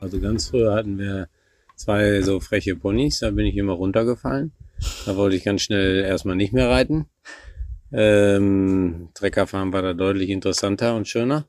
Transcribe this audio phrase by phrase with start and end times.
[0.00, 1.28] Also ganz früher hatten wir
[1.76, 4.52] zwei so freche Ponys, da bin ich immer runtergefallen.
[5.06, 7.06] Da wollte ich ganz schnell erstmal nicht mehr reiten.
[7.92, 11.46] Ähm, Treckerfahren war da deutlich interessanter und schöner.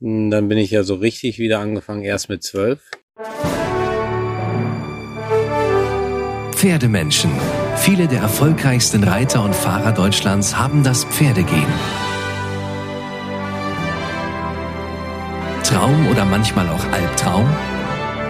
[0.00, 2.90] Dann bin ich ja so richtig wieder angefangen, erst mit zwölf.
[6.52, 7.30] Pferdemenschen.
[7.76, 11.72] Viele der erfolgreichsten Reiter und Fahrer Deutschlands haben das Pferdegehen.
[15.72, 17.48] Traum oder manchmal auch Albtraum?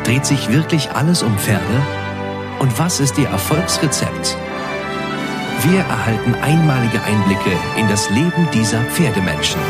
[0.05, 1.83] Dreht sich wirklich alles um Pferde?
[2.61, 4.37] Und was ist Ihr Erfolgsrezept?
[5.65, 9.61] Wir erhalten einmalige Einblicke in das Leben dieser Pferdemenschen.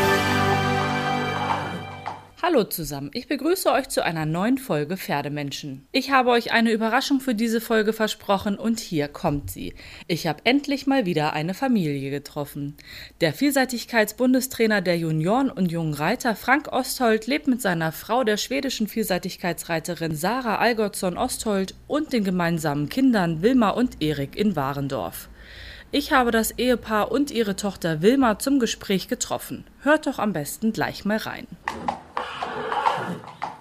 [2.45, 5.87] Hallo zusammen, ich begrüße euch zu einer neuen Folge Pferdemenschen.
[5.93, 9.75] Ich habe euch eine Überraschung für diese Folge versprochen und hier kommt sie.
[10.09, 12.75] Ich habe endlich mal wieder eine Familie getroffen.
[13.21, 18.89] Der Vielseitigkeitsbundestrainer der Junioren und jungen Reiter Frank Osthold lebt mit seiner Frau, der schwedischen
[18.89, 25.29] Vielseitigkeitsreiterin Sarah Algotsson Osthold und den gemeinsamen Kindern Wilma und Erik in Warendorf.
[25.91, 29.63] Ich habe das Ehepaar und ihre Tochter Wilma zum Gespräch getroffen.
[29.79, 31.47] Hört doch am besten gleich mal rein.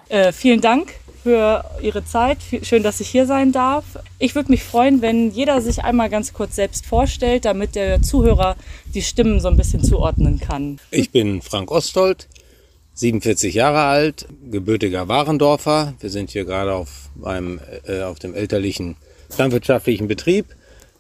[0.09, 2.39] Äh, vielen Dank für Ihre Zeit.
[2.63, 3.85] Schön, dass ich hier sein darf.
[4.19, 8.57] Ich würde mich freuen, wenn jeder sich einmal ganz kurz selbst vorstellt, damit der Zuhörer
[8.95, 10.81] die Stimmen so ein bisschen zuordnen kann.
[10.91, 12.29] Ich bin Frank Ostold,
[12.95, 15.95] 47 Jahre alt, gebürtiger Warendorfer.
[16.01, 17.11] Wir sind hier gerade auf,
[17.87, 18.97] äh, auf dem elterlichen
[19.39, 20.47] landwirtschaftlichen Betrieb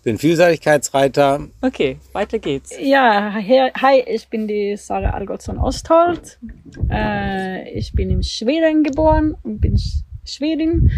[0.03, 1.49] bin Vielseitigkeitsreiter.
[1.61, 2.77] Okay, weiter geht's.
[2.81, 6.39] Ja, hi, ich bin die Sarah Algotsson Ostholt.
[6.91, 9.79] Äh, ich bin in Schweden geboren und bin
[10.25, 10.91] Schwedin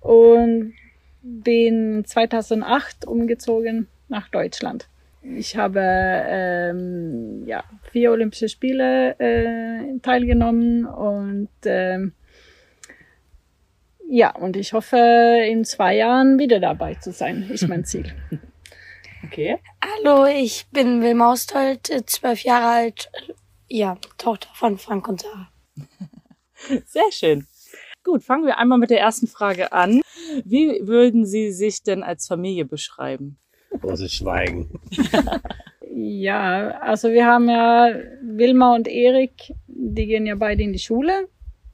[0.00, 0.74] und
[1.22, 4.88] bin 2008 umgezogen nach Deutschland.
[5.22, 12.12] Ich habe ähm, ja, vier Olympische Spiele äh, teilgenommen und ähm,
[14.10, 14.96] ja, und ich hoffe,
[15.46, 18.06] in zwei Jahren wieder dabei zu sein, ist mein Ziel.
[19.24, 19.58] Okay.
[19.82, 23.10] Hallo, ich bin Wilma Ostold, zwölf Jahre alt,
[23.68, 25.48] ja, Tochter von Frank und Sarah.
[26.86, 27.46] Sehr schön.
[28.04, 30.00] Gut, fangen wir einmal mit der ersten Frage an.
[30.44, 33.38] Wie würden Sie sich denn als Familie beschreiben?
[33.80, 34.80] Großes Schweigen.
[35.94, 37.90] ja, also wir haben ja
[38.22, 41.28] Wilma und Erik, die gehen ja beide in die Schule.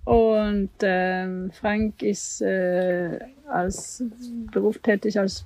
[0.05, 4.03] Und ähm, Frank ist äh, als
[4.53, 5.45] Beruf tätig als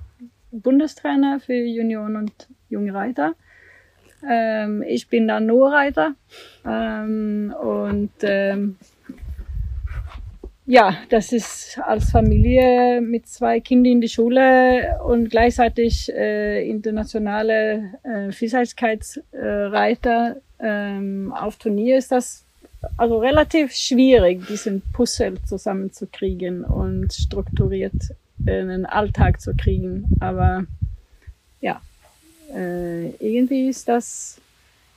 [0.51, 2.31] Bundestrainer für Junioren und
[2.69, 3.35] junge Reiter.
[4.27, 6.15] Ähm, ich bin dann nur Reiter.
[6.65, 8.77] Ähm, und ähm,
[10.65, 17.93] ja, das ist als Familie mit zwei Kindern in die Schule und gleichzeitig äh, internationale
[18.03, 22.45] äh, Vielseitigkeitsreiter ähm, auf Turnier ist das
[22.97, 28.13] also relativ schwierig, diesen Puzzle zusammenzukriegen und strukturiert
[28.47, 30.05] einen Alltag zu kriegen.
[30.19, 30.65] Aber
[31.61, 31.81] ja,
[32.53, 34.39] äh, irgendwie ist das,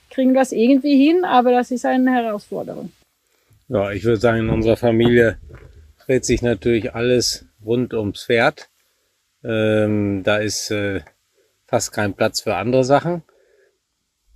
[0.09, 2.91] kriegen wir das irgendwie hin, aber das ist eine Herausforderung.
[3.67, 5.37] Ja, ich würde sagen, in unserer Familie
[6.05, 8.69] dreht sich natürlich alles rund ums Pferd.
[9.43, 11.01] Ähm, da ist äh,
[11.65, 13.23] fast kein Platz für andere Sachen.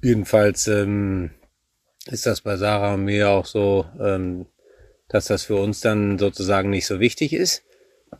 [0.01, 1.31] Jedenfalls ähm,
[2.05, 4.45] ist das bei Sarah und mir auch so, ähm,
[5.09, 7.66] dass das für uns dann sozusagen nicht so wichtig ist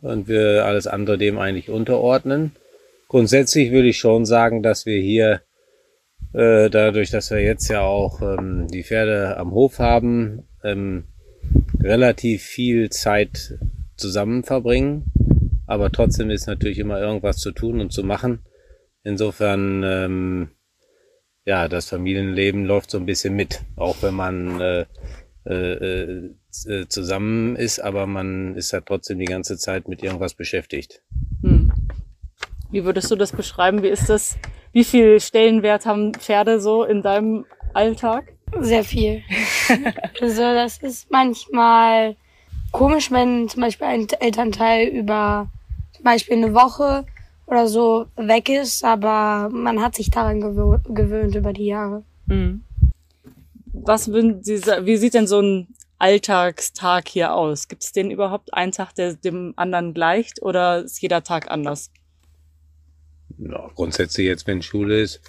[0.02, 2.52] und wir alles andere dem eigentlich unterordnen.
[3.08, 5.42] Grundsätzlich würde ich schon sagen, dass wir hier
[6.34, 11.04] äh, dadurch, dass wir jetzt ja auch ähm, die Pferde am Hof haben, ähm,
[11.80, 13.58] relativ viel Zeit
[13.96, 15.04] zusammen verbringen.
[15.66, 18.40] Aber trotzdem ist natürlich immer irgendwas zu tun und zu machen.
[19.04, 20.50] Insofern ähm,
[21.48, 24.84] ja, das Familienleben läuft so ein bisschen mit, auch wenn man äh,
[25.46, 26.34] äh,
[26.66, 31.02] äh, zusammen ist, aber man ist ja trotzdem die ganze Zeit mit irgendwas beschäftigt.
[31.42, 31.72] Hm.
[32.70, 33.82] Wie würdest du das beschreiben?
[33.82, 34.36] Wie ist das?
[34.72, 38.32] Wie viel Stellenwert haben Pferde so in deinem Alltag?
[38.60, 39.22] Sehr viel.
[40.20, 42.16] also das ist manchmal
[42.72, 45.48] komisch, wenn zum Beispiel ein Elternteil über
[45.92, 47.04] zum Beispiel eine Woche
[47.46, 52.04] oder so weg ist, aber man hat sich daran gewö gewöhnt über die Jahre.
[52.26, 52.62] Mhm.
[53.72, 55.68] Was würden Sie wie sieht denn so ein
[55.98, 57.68] Alltagstag hier aus?
[57.68, 61.90] Gibt es den überhaupt einen Tag, der dem anderen gleicht oder ist jeder Tag anders?
[63.38, 65.20] Ja, grundsätzlich jetzt, wenn Schule ist,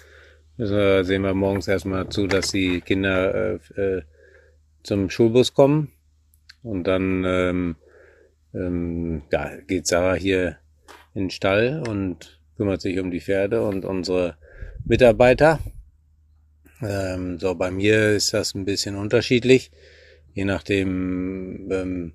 [0.56, 4.02] sehen wir morgens erstmal zu, dass die Kinder äh, äh,
[4.82, 5.92] zum Schulbus kommen
[6.62, 7.76] und dann ähm,
[8.54, 10.58] ähm, ja, geht Sarah hier
[11.14, 14.36] in den Stall und kümmert sich um die Pferde und unsere
[14.84, 15.60] Mitarbeiter.
[16.82, 19.70] Ähm, so, bei mir ist das ein bisschen unterschiedlich.
[20.34, 22.14] Je nachdem, ähm,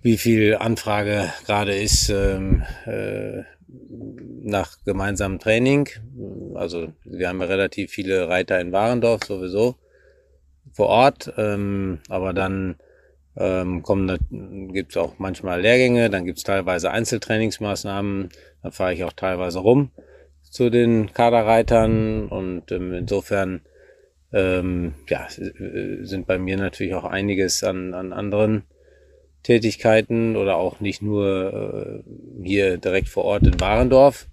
[0.00, 3.42] wie viel Anfrage gerade ist ähm, äh,
[4.42, 5.88] nach gemeinsamem Training.
[6.54, 9.74] Also wir haben ja relativ viele Reiter in Warendorf sowieso
[10.72, 12.76] vor Ort, ähm, aber dann
[13.36, 18.28] ähm, kommen, gibt es auch manchmal Lehrgänge, dann gibt es teilweise Einzeltrainingsmaßnahmen,
[18.62, 19.90] dann fahre ich auch teilweise rum
[20.42, 23.62] zu den Kaderreitern und ähm, insofern
[24.32, 28.64] ähm, ja, sind bei mir natürlich auch einiges an, an anderen
[29.42, 34.26] Tätigkeiten oder auch nicht nur äh, hier direkt vor Ort in Warendorf.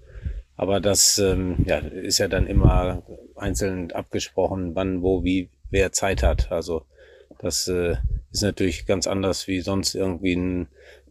[0.56, 3.04] Aber das ähm, ja, ist ja dann immer
[3.36, 6.52] einzeln abgesprochen, wann, wo, wie, wer Zeit hat.
[6.52, 6.86] Also
[7.40, 7.98] das äh,
[8.32, 10.68] ist natürlich ganz anders wie sonst irgendwie ein,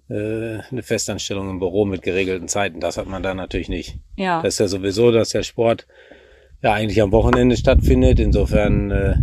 [0.09, 2.81] äh, eine Festanstellung im Büro mit geregelten Zeiten.
[2.81, 3.99] Das hat man da natürlich nicht.
[4.17, 4.43] Ja.
[4.43, 5.87] Das ist ja sowieso, dass der Sport
[6.63, 8.19] ja eigentlich am Wochenende stattfindet.
[8.21, 9.17] Insofern äh,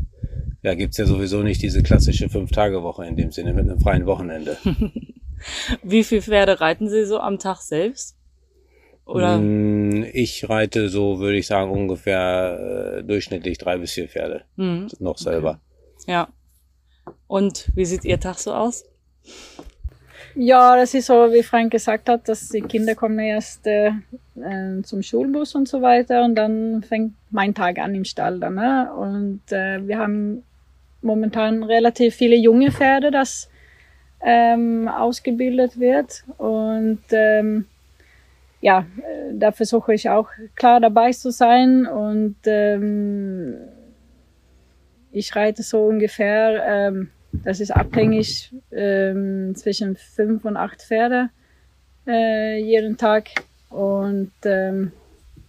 [0.62, 4.58] ja, gibt's ja sowieso nicht diese klassische Fünf-Tage-Woche in dem Sinne mit einem freien Wochenende.
[5.84, 8.18] Wie viel Pferde reiten Sie so am Tag selbst?
[9.06, 9.38] Oder?
[9.38, 14.44] Mm, Ich reite so, würde ich sagen, ungefähr äh, durchschnittlich drei bis vier Pferde.
[14.58, 14.88] Mhm.
[15.00, 15.62] Noch selber.
[16.08, 16.28] Ja.
[17.28, 18.86] Und wie sieht Ihr Tag so aus?
[20.36, 23.92] Ja, das ist so, wie Frank gesagt hat, dass die Kinder kommen erst äh,
[24.36, 28.56] äh, zum Schulbus und so weiter und dann fängt mein Tag an im Stall dann.
[28.56, 28.94] Ne?
[28.94, 30.44] Und äh, wir haben
[31.02, 33.50] momentan relativ viele junge Pferde, das
[34.22, 37.66] ähm, ausgebildet wird und ähm,
[38.62, 43.56] ja, äh, da versuche ich auch klar dabei zu sein und ähm,
[45.12, 51.30] ich reite so ungefähr, ähm, das ist abhängig ähm, zwischen fünf und acht Pferde
[52.08, 53.30] äh, jeden Tag
[53.70, 54.92] und ähm,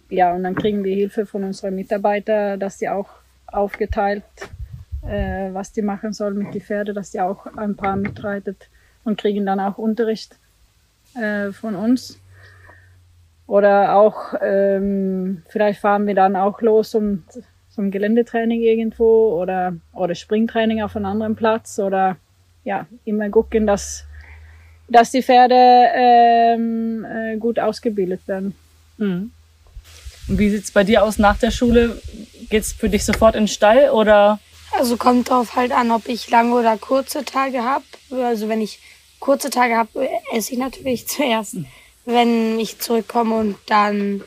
[0.09, 3.09] ja, und dann kriegen wir Hilfe von unseren Mitarbeitern, dass die auch
[3.47, 4.23] aufgeteilt,
[5.07, 8.69] äh, was die machen sollen mit den Pferden, dass die auch ein paar mitreitet
[9.03, 10.35] und kriegen dann auch Unterricht
[11.15, 12.19] äh, von uns.
[13.47, 17.23] Oder auch, ähm, vielleicht fahren wir dann auch los zum,
[17.73, 22.17] zum Geländetraining irgendwo oder, oder Springtraining auf einem anderen Platz oder
[22.63, 24.05] ja, immer gucken, dass,
[24.87, 25.55] dass die Pferde
[25.95, 28.55] ähm, äh, gut ausgebildet werden.
[28.97, 29.31] Mhm.
[30.27, 32.01] Und wie sieht's bei dir aus nach der Schule?
[32.49, 34.39] Geht's für dich sofort in den Stall oder?
[34.77, 37.83] Also kommt drauf halt an, ob ich lange oder kurze Tage hab.
[38.11, 38.79] Also wenn ich
[39.19, 39.87] kurze Tage hab,
[40.33, 41.57] esse ich natürlich zuerst.
[42.05, 44.23] Wenn ich zurückkomme und dann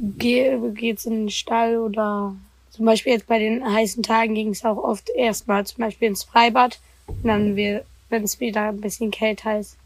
[0.00, 2.34] gehe, geht's in den Stall oder
[2.70, 6.24] zum Beispiel jetzt bei den heißen Tagen ging es auch oft erstmal zum Beispiel ins
[6.24, 6.80] Freibad.
[7.06, 9.76] Und dann, wenn es wieder ein bisschen kälter ist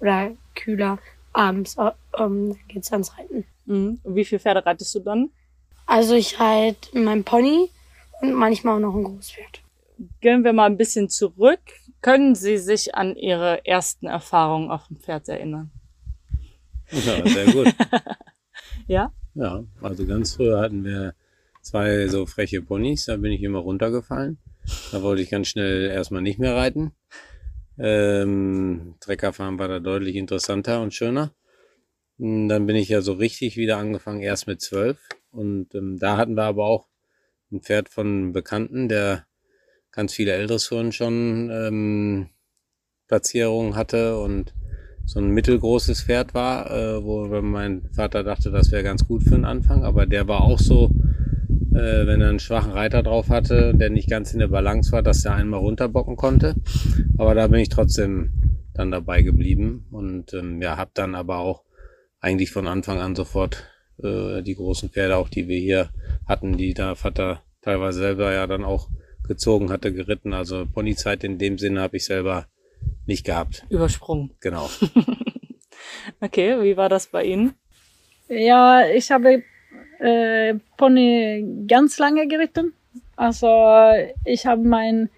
[0.00, 0.98] oder kühler,
[1.32, 3.44] abends äh, ähm, dann geht's ans Reiten.
[3.66, 4.00] Mhm.
[4.02, 5.30] Und wie viele Pferde reitest du dann?
[5.86, 7.70] Also ich reite mein Pony
[8.20, 9.62] und manchmal auch noch ein Großpferd.
[10.20, 11.60] Gehen wir mal ein bisschen zurück.
[12.00, 15.70] Können Sie sich an Ihre ersten Erfahrungen auf dem Pferd erinnern?
[16.90, 17.74] Ja, sehr gut.
[18.86, 19.12] Ja?
[19.38, 21.14] Ja, also ganz früher hatten wir
[21.62, 24.38] zwei so freche Ponys, da bin ich immer runtergefallen.
[24.90, 26.90] Da wollte ich ganz schnell erstmal nicht mehr reiten.
[27.78, 31.32] Ähm, Treckerfahren war da deutlich interessanter und schöner.
[32.16, 34.98] Dann bin ich ja so richtig wieder angefangen, erst mit zwölf.
[35.30, 36.88] Und ähm, da hatten wir aber auch
[37.52, 39.24] ein Pferd von einem Bekannten, der
[39.92, 42.30] ganz viele Älteresfuhren schon ähm,
[43.06, 44.52] Platzierungen hatte und
[45.08, 49.30] so ein mittelgroßes Pferd war, äh, wo mein Vater dachte, das wäre ganz gut für
[49.30, 50.90] den Anfang, aber der war auch so,
[51.72, 55.02] äh, wenn er einen schwachen Reiter drauf hatte, der nicht ganz in der Balance war,
[55.02, 56.56] dass er einmal runterbocken konnte.
[57.16, 58.32] Aber da bin ich trotzdem
[58.74, 61.62] dann dabei geblieben und ähm, ja, habe dann aber auch
[62.20, 63.64] eigentlich von Anfang an sofort
[64.02, 65.88] äh, die großen Pferde, auch die wir hier
[66.26, 68.90] hatten, die da Vater teilweise selber ja dann auch
[69.26, 70.34] gezogen hatte, geritten.
[70.34, 72.46] Also Ponyzeit in dem Sinne habe ich selber
[73.06, 73.64] nicht gehabt.
[73.68, 74.30] Übersprungen.
[74.40, 74.68] Genau.
[76.20, 77.54] Okay, wie war das bei Ihnen?
[78.28, 79.42] Ja, ich habe
[79.98, 82.72] äh, Pony ganz lange geritten.
[83.16, 83.48] Also
[84.24, 85.08] ich habe mein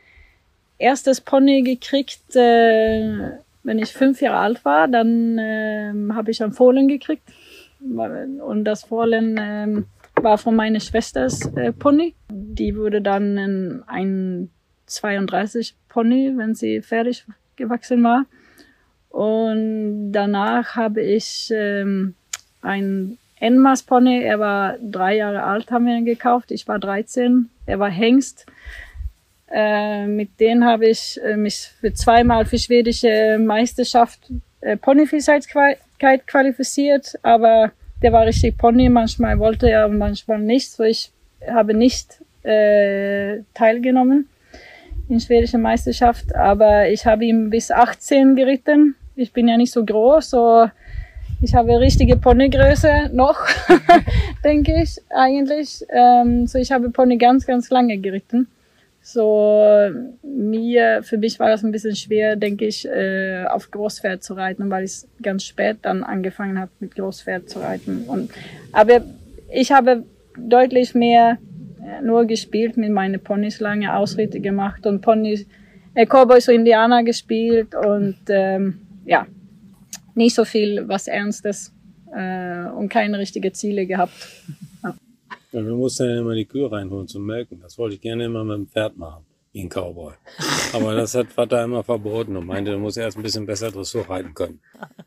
[0.79, 4.88] erstes Pony gekriegt, äh, wenn ich fünf Jahre alt war.
[4.88, 7.23] Dann äh, habe ich ein Fohlen gekriegt.
[7.81, 12.14] Und das Fohlen äh, war von meiner Schwesters äh, Pony.
[12.31, 14.50] Die wurde dann in ein
[14.87, 17.25] 32 Pony, wenn sie fertig
[17.61, 18.25] gewachsen war.
[19.11, 22.14] Und danach habe ich ähm,
[22.62, 24.23] ein Enmas Pony.
[24.23, 26.50] Er war drei Jahre alt, haben wir ihn gekauft.
[26.50, 27.49] Ich war 13.
[27.67, 28.47] Er war Hengst.
[29.50, 34.21] Äh, mit denen habe ich äh, mich für zweimal für schwedische Meisterschaft
[34.61, 35.79] äh, Ponyvielseitigkeit
[36.26, 38.88] qualifiziert, aber der war richtig Pony.
[38.88, 40.71] Manchmal wollte er und manchmal nicht.
[40.71, 41.11] So ich
[41.49, 44.29] habe nicht äh, teilgenommen.
[45.11, 48.95] In schwedischer Meisterschaft, aber ich habe ihn bis 18 geritten.
[49.17, 50.67] Ich bin ja nicht so groß, so
[51.43, 53.38] ich habe richtige Ponygröße noch,
[54.45, 55.85] denke ich eigentlich.
[55.88, 58.47] Ähm, so ich habe Pony ganz, ganz lange geritten.
[59.02, 59.90] So
[60.23, 64.71] mir, für mich war das ein bisschen schwer, denke ich, äh, auf Großpferd zu reiten,
[64.71, 68.05] weil ich ganz spät dann angefangen habe, mit Großpferd zu reiten.
[68.07, 68.31] Und,
[68.73, 69.00] aber
[69.50, 70.05] ich habe
[70.37, 71.38] deutlich mehr
[72.03, 75.47] nur gespielt mit meinen Ponys, lange Ausritte gemacht und Ponys,
[75.95, 79.27] äh, Cowboys und Indianer gespielt und ähm, ja,
[80.15, 81.73] nicht so viel was Ernstes
[82.15, 84.13] äh, und keine richtigen Ziele gehabt.
[84.83, 84.95] Ja.
[85.53, 87.61] Ja, wir mussten ja immer die Kühe reinholen zum Melken.
[87.61, 90.15] Das wollte ich gerne immer mit dem Pferd machen, wie ein Cowboy.
[90.73, 94.09] Aber das hat Vater immer verboten und meinte, du musst erst ein bisschen besser Dressur
[94.09, 94.61] reiten können.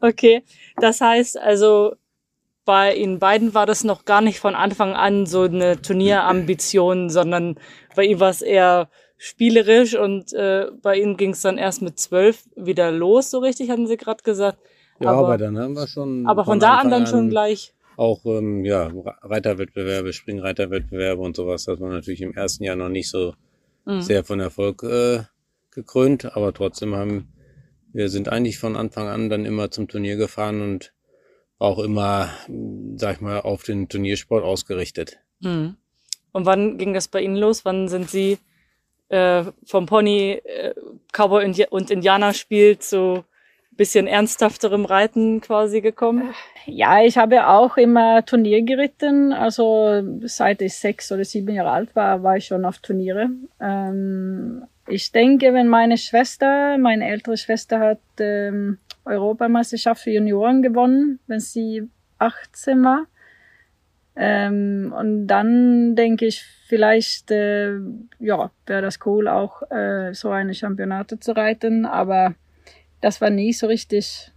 [0.00, 0.42] Okay,
[0.76, 1.94] das heißt also,
[2.68, 7.58] bei Ihnen beiden war das noch gar nicht von Anfang an so eine Turnierambition, sondern
[7.96, 11.98] bei ihm war es eher spielerisch und äh, bei Ihnen ging es dann erst mit
[11.98, 14.58] zwölf wieder los, so richtig, hatten Sie gerade gesagt.
[15.00, 16.26] Ja, aber, aber, dann haben wir schon.
[16.26, 17.72] Aber von, von da an dann schon gleich.
[17.96, 21.64] Auch ähm, ja, Reiterwettbewerbe, Springreiterwettbewerbe und sowas.
[21.64, 23.32] Das war natürlich im ersten Jahr noch nicht so
[23.86, 24.02] mhm.
[24.02, 25.20] sehr von Erfolg äh,
[25.70, 27.32] gekrönt, aber trotzdem haben
[27.94, 30.92] wir sind eigentlich von Anfang an dann immer zum Turnier gefahren und
[31.58, 32.30] auch immer,
[32.96, 35.18] sag ich mal, auf den Turniersport ausgerichtet.
[35.40, 35.76] Mhm.
[36.32, 37.64] Und wann ging das bei Ihnen los?
[37.64, 38.38] Wann sind Sie
[39.08, 40.74] äh, vom Pony äh,
[41.12, 43.24] Cowboy und Indianer spielt so
[43.78, 46.34] bisschen ernsthafterem Reiten quasi gekommen?
[46.66, 49.32] Ja, ich habe auch immer Turnier geritten.
[49.32, 53.30] Also seit ich sechs oder sieben Jahre alt war, war ich schon auf Turniere.
[53.60, 61.18] Ähm, ich denke, wenn meine Schwester, meine ältere Schwester hat ähm, Europameisterschaft für Junioren gewonnen,
[61.26, 61.88] wenn sie
[62.18, 63.06] 18 war.
[64.16, 67.78] Ähm, und dann denke ich, vielleicht äh,
[68.18, 72.34] ja, wäre das cool, auch äh, so eine Championate zu reiten, aber
[73.00, 74.32] das war nie so richtig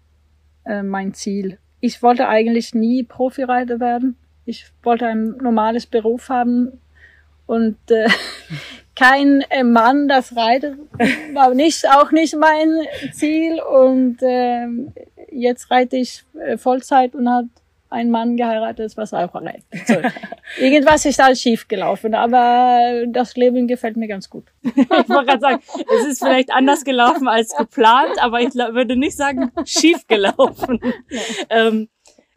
[0.66, 1.58] äh, mein Ziel.
[1.80, 4.16] Ich wollte eigentlich nie Profireiter werden.
[4.46, 6.80] Ich wollte ein normales Beruf haben
[7.48, 8.08] und äh,
[9.01, 10.77] kein äh, Mann, das reitet,
[11.34, 12.70] war nicht auch nicht mein
[13.13, 14.67] Ziel und äh,
[15.31, 17.46] jetzt reite ich äh, Vollzeit und hat
[17.89, 19.65] ein Mann geheiratet, was auch reicht.
[19.88, 19.96] So.
[20.60, 24.46] Irgendwas ist da schief gelaufen, aber das Leben gefällt mir ganz gut.
[24.63, 24.75] ich
[25.10, 25.63] wollte gerade sagen,
[25.98, 30.79] es ist vielleicht anders gelaufen als geplant, aber ich würde nicht sagen schief gelaufen.
[31.50, 31.89] Ähm,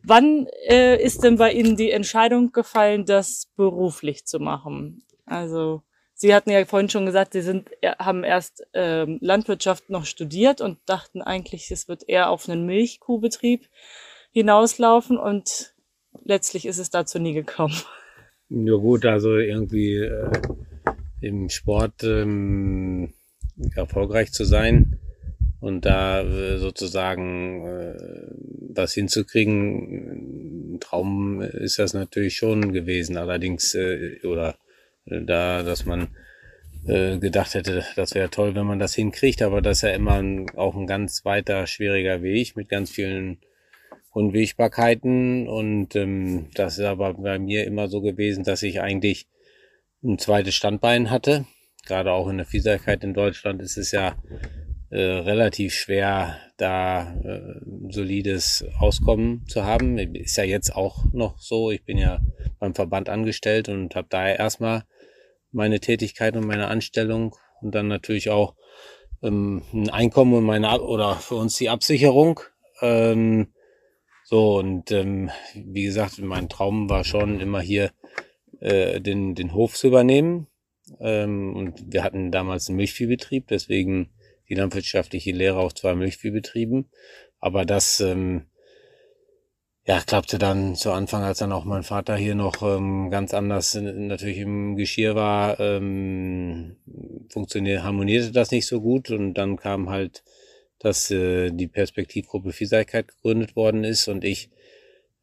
[0.03, 5.05] wann äh, ist denn bei Ihnen die Entscheidung gefallen, das beruflich zu machen?
[5.27, 5.83] Also
[6.25, 10.79] Sie hatten ja vorhin schon gesagt, Sie sind, haben erst ähm, Landwirtschaft noch studiert und
[10.87, 13.69] dachten eigentlich, es wird eher auf einen Milchkuhbetrieb
[14.33, 15.75] hinauslaufen und
[16.25, 17.75] letztlich ist es dazu nie gekommen.
[18.49, 20.31] Ja gut, also irgendwie äh,
[21.21, 23.13] im Sport ähm,
[23.75, 24.99] erfolgreich zu sein
[25.61, 27.97] und da äh, sozusagen äh,
[28.75, 33.19] was hinzukriegen, ein Traum ist das natürlich schon gewesen.
[33.19, 34.64] Allerdings äh, oder äh,
[35.23, 36.09] da, dass man
[36.87, 40.15] äh, gedacht hätte, das wäre toll, wenn man das hinkriegt, aber das ist ja immer
[40.15, 43.39] ein, auch ein ganz weiter schwieriger Weg mit ganz vielen
[44.13, 49.27] Unwägbarkeiten und ähm, das ist aber bei mir immer so gewesen, dass ich eigentlich
[50.05, 51.47] ein zweites Standbein hatte.
[51.87, 54.15] Gerade auch in der Vielseitigkeit in Deutschland ist es ja
[54.91, 59.99] äh, relativ schwer, da äh, solides Auskommen zu haben.
[59.99, 61.71] Ist ja jetzt auch noch so.
[61.71, 62.21] Ich bin ja
[62.61, 64.85] beim Verband angestellt und habe daher erstmal
[65.55, 68.55] meine Tätigkeit und meine Anstellung und dann natürlich auch
[69.23, 72.41] ähm, ein Einkommen und meine oder für uns die Absicherung.
[72.81, 73.49] Ähm,
[74.25, 77.93] so, und ähm, wie gesagt, mein Traum war schon immer hier
[78.61, 80.47] äh, den, den Hof zu übernehmen.
[81.01, 84.11] Ähm, und wir hatten damals einen Milchviehbetrieb, deswegen
[84.49, 86.91] die landwirtschaftliche Lehre auf zwei Milchviehbetrieben.
[87.39, 88.47] Aber das ähm,
[89.87, 93.75] ja, klappte dann zu Anfang, als dann auch mein Vater hier noch ähm, ganz anders
[93.75, 96.77] natürlich im Geschirr war, ähm,
[97.29, 100.23] funktioniert, harmonierte das nicht so gut und dann kam halt
[100.85, 104.51] dass äh, die Perspektivgruppe Vielseitigkeit gegründet worden ist und ich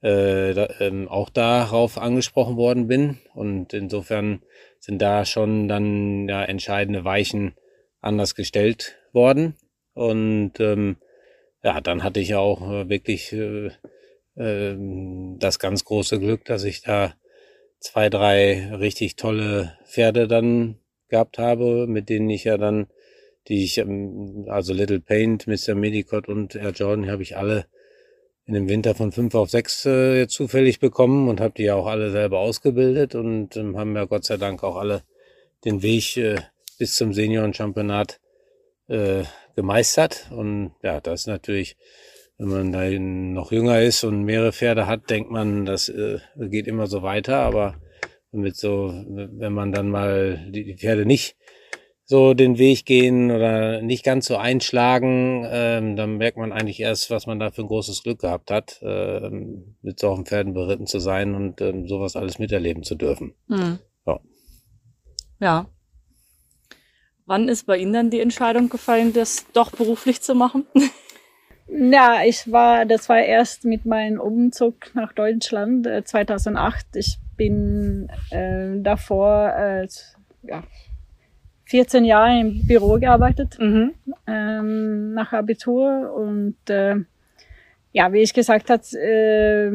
[0.01, 3.19] äh, da, ähm, auch darauf angesprochen worden bin.
[3.35, 4.41] Und insofern
[4.79, 7.53] sind da schon dann ja, entscheidende Weichen
[8.01, 9.55] anders gestellt worden.
[9.93, 10.97] Und ähm,
[11.63, 13.69] ja, dann hatte ich ja auch äh, wirklich äh,
[14.35, 14.75] äh,
[15.39, 17.13] das ganz große Glück, dass ich da
[17.79, 22.87] zwei, drei richtig tolle Pferde dann gehabt habe, mit denen ich ja dann
[23.47, 25.75] die ich, ähm, also Little Paint, Mr.
[25.75, 27.65] Medicott und Air Jordan, habe ich alle
[28.45, 31.85] in dem Winter von fünf auf sechs äh, zufällig bekommen und habe die ja auch
[31.85, 35.03] alle selber ausgebildet und ähm, haben ja Gott sei Dank auch alle
[35.63, 36.37] den Weg äh,
[36.77, 38.19] bis zum Senioren-Championat
[38.87, 39.23] äh,
[39.55, 40.27] gemeistert.
[40.31, 41.77] Und ja, das ist natürlich,
[42.41, 46.65] wenn man da noch jünger ist und mehrere Pferde hat, denkt man, das äh, geht
[46.65, 47.37] immer so weiter.
[47.37, 47.75] Aber
[48.31, 51.35] mit so, wenn man dann mal die Pferde nicht
[52.03, 57.11] so den Weg gehen oder nicht ganz so einschlagen, ähm, dann merkt man eigentlich erst,
[57.11, 60.97] was man da für ein großes Glück gehabt hat, ähm, mit solchen Pferden beritten zu
[60.97, 63.35] sein und ähm, sowas alles miterleben zu dürfen.
[63.49, 63.77] Mhm.
[64.07, 64.19] Ja.
[65.39, 65.65] ja.
[67.27, 70.65] Wann ist bei Ihnen dann die Entscheidung gefallen, das doch beruflich zu machen?
[71.73, 76.85] Ja, ich war, das war erst mit meinem Umzug nach Deutschland äh, 2008.
[76.95, 79.87] Ich bin äh, davor äh,
[80.43, 80.63] ja,
[81.65, 83.93] 14 Jahre im Büro gearbeitet, mhm.
[84.27, 86.13] ähm, nach Abitur.
[86.13, 86.95] Und äh,
[87.93, 89.71] ja, wie ich gesagt habe, äh,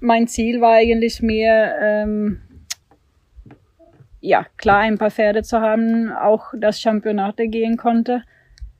[0.00, 2.42] mein Ziel war eigentlich mehr, ähm,
[4.20, 8.24] ja, klar, ein paar Pferde zu haben, auch das Championate gehen konnte.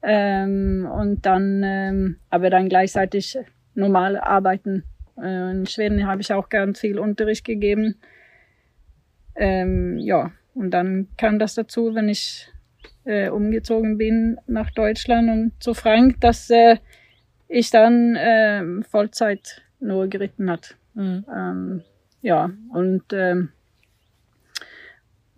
[0.03, 3.39] Ähm, und dann, ähm, aber dann gleichzeitig
[3.75, 4.85] normal arbeiten.
[5.21, 7.97] Äh, in Schweden habe ich auch ganz viel Unterricht gegeben.
[9.35, 12.49] Ähm, ja, und dann kam das dazu, wenn ich
[13.05, 16.77] äh, umgezogen bin nach Deutschland und zu Frank, dass äh,
[17.49, 20.77] ich dann äh, Vollzeit nur geritten hat.
[20.95, 21.25] Mhm.
[21.35, 21.83] Ähm,
[22.23, 23.51] ja, und ähm,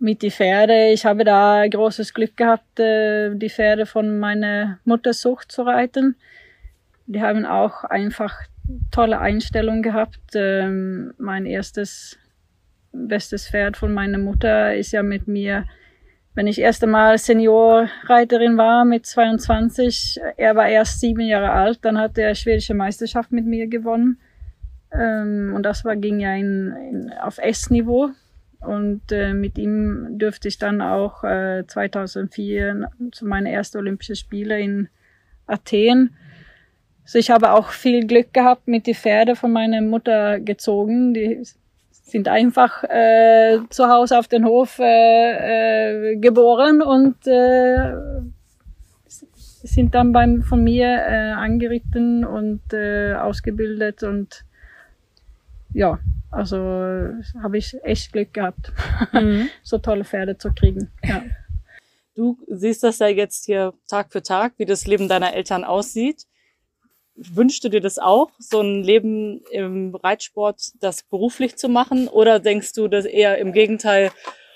[0.03, 5.13] mit die Pferde, ich habe da großes Glück gehabt, äh, die Pferde von meiner Mutter
[5.13, 6.17] Sucht zu reiten.
[7.05, 8.35] Die haben auch einfach
[8.91, 10.19] tolle Einstellung gehabt.
[10.35, 12.19] Ähm, mein erstes
[12.91, 15.63] bestes Pferd von meiner Mutter ist ja mit mir,
[16.35, 21.97] wenn ich erst einmal Seniorreiterin war mit 22, er war erst sieben Jahre alt, dann
[21.97, 24.19] hat er schwedische Meisterschaft mit mir gewonnen.
[24.91, 28.11] Ähm, und das war, ging ja in, in, auf S-Niveau.
[28.65, 34.59] Und äh, mit ihm dürfte ich dann auch äh, 2004 zu meinen ersten Olympischen Spiele
[34.59, 34.89] in
[35.47, 36.15] Athen.
[37.03, 41.13] Also ich habe auch viel Glück gehabt mit die Pferde von meiner Mutter gezogen.
[41.13, 41.43] Die
[41.91, 47.93] sind einfach äh, zu Hause auf den Hof äh, äh, geboren und äh,
[49.63, 54.45] sind dann beim von mir äh, angeritten und äh, ausgebildet und
[55.73, 55.99] ja,
[56.31, 56.57] also
[57.41, 58.71] habe ich echt Glück gehabt,
[59.13, 59.49] mhm.
[59.61, 60.91] so tolle Pferde zu kriegen.
[61.03, 61.23] Ja.
[62.15, 66.27] Du siehst das ja jetzt hier Tag für Tag, wie das Leben deiner Eltern aussieht
[67.15, 72.07] wünschst du dir das auch, so ein Leben im Reitsport, das beruflich zu machen?
[72.07, 74.11] Oder denkst du das eher im Gegenteil,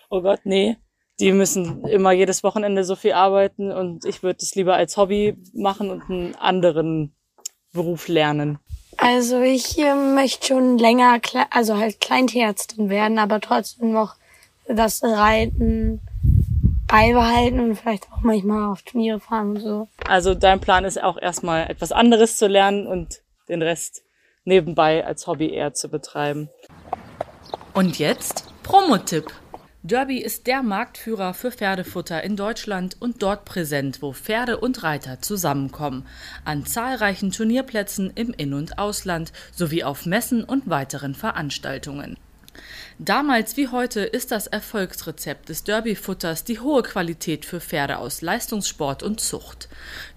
[0.10, 0.78] oh Gott, nee,
[1.20, 5.36] die müssen immer jedes Wochenende so viel arbeiten und ich würde es lieber als Hobby
[5.54, 7.16] machen und einen anderen
[7.74, 8.60] Beruf lernen?
[8.98, 11.20] Also ich äh, möchte schon länger,
[11.52, 14.16] also halt Kleintierärztin werden, aber trotzdem noch
[14.68, 16.02] das Reiten
[16.88, 19.88] beibehalten und vielleicht auch manchmal auf Turniere fahren und so.
[20.08, 24.04] Also dein Plan ist auch erstmal etwas anderes zu lernen und den Rest
[24.46, 26.50] nebenbei als Hobby eher zu betreiben.
[27.74, 29.32] Und jetzt Promotipp.
[29.88, 35.22] Derby ist der Marktführer für Pferdefutter in Deutschland und dort präsent, wo Pferde und Reiter
[35.22, 36.06] zusammenkommen.
[36.44, 42.18] An zahlreichen Turnierplätzen im In- und Ausland sowie auf Messen und weiteren Veranstaltungen.
[43.00, 49.04] Damals wie heute ist das Erfolgsrezept des Derby-Futters die hohe Qualität für Pferde aus Leistungssport
[49.04, 49.70] und Zucht.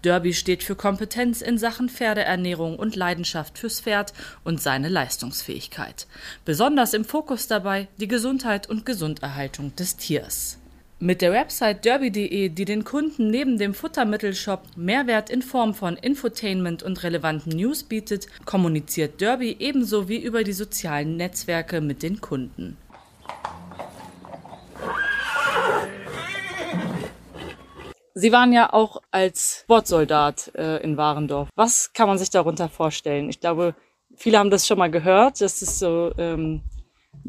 [0.03, 4.14] Derby steht für Kompetenz in Sachen Pferdeernährung und Leidenschaft fürs Pferd
[4.45, 6.07] und seine Leistungsfähigkeit.
[6.47, 10.60] Besonders im Fokus dabei die Gesundheit und Gesunderhaltung des Tiers.
[11.02, 16.82] Mit der Website derby.de, die den Kunden neben dem Futtermittelshop Mehrwert in Form von Infotainment
[16.82, 22.76] und relevanten News bietet, kommuniziert Derby ebenso wie über die sozialen Netzwerke mit den Kunden.
[28.12, 31.48] Sie waren ja auch als Sportsoldat äh, in Warendorf.
[31.54, 33.30] Was kann man sich darunter vorstellen?
[33.30, 33.74] Ich glaube,
[34.16, 35.40] viele haben das schon mal gehört.
[35.40, 36.60] Das ist so ähm,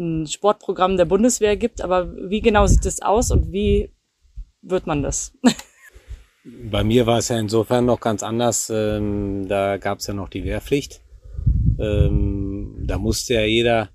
[0.02, 1.82] ein Sportprogramm der Bundeswehr gibt.
[1.82, 3.94] Aber wie genau sieht das aus und wie
[4.62, 5.34] wird man das?
[6.44, 8.72] Bei mir war es ja insofern noch ganz anders.
[8.74, 11.02] Ähm, da gab es ja noch die Wehrpflicht.
[11.80, 13.90] Ähm, da musste ja jeder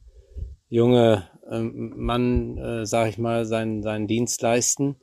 [0.69, 4.97] junge ähm, Mann, äh, sag ich mal, seinen, seinen Dienst leisten.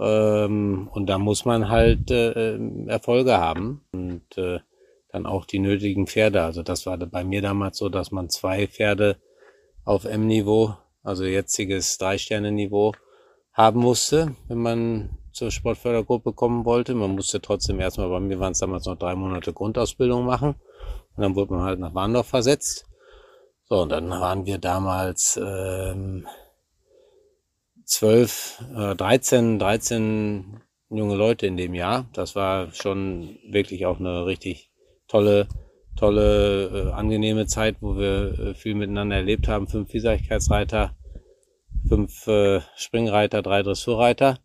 [0.00, 4.60] Und da muss man halt äh, Erfolge haben und äh,
[5.08, 6.42] dann auch die nötigen Pferde.
[6.42, 9.16] Also das war bei mir damals so, dass man zwei Pferde
[9.88, 12.92] auf M-Niveau, also jetziges Drei-Sterne-Niveau,
[13.54, 16.94] haben musste, wenn man zur Sportfördergruppe kommen wollte.
[16.94, 20.56] Man musste trotzdem erstmal, bei mir waren es damals noch drei Monate Grundausbildung machen.
[21.16, 22.86] Und dann wurde man halt nach Warndorf versetzt.
[23.64, 26.26] So, und dann waren wir damals ähm,
[27.84, 32.06] zwölf, äh, 13, 13 junge Leute in dem Jahr.
[32.12, 34.70] Das war schon wirklich auch eine richtig
[35.06, 35.48] tolle,
[35.98, 39.68] tolle, äh, angenehme Zeit, wo wir äh, viel miteinander erlebt haben.
[39.68, 40.94] Fünf Vielseitigkeitsreiter,
[41.88, 44.38] fünf äh, Springreiter, drei Dressurreiter.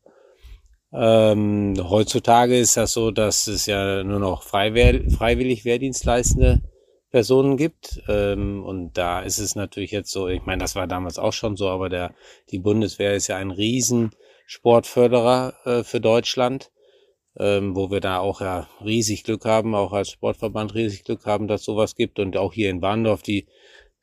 [0.91, 6.61] Ähm, heutzutage ist das so, dass es ja nur noch freiwehr, freiwillig Wehrdienstleistende
[7.09, 8.01] Personen gibt.
[8.07, 11.55] Ähm, und da ist es natürlich jetzt so, ich meine, das war damals auch schon
[11.55, 12.13] so, aber der,
[12.51, 14.11] die Bundeswehr ist ja ein riesen
[14.45, 16.71] Sportförderer äh, für Deutschland,
[17.37, 21.47] ähm, wo wir da auch ja riesig Glück haben, auch als Sportverband riesig Glück haben,
[21.47, 23.47] dass sowas gibt und auch hier in Warndorf die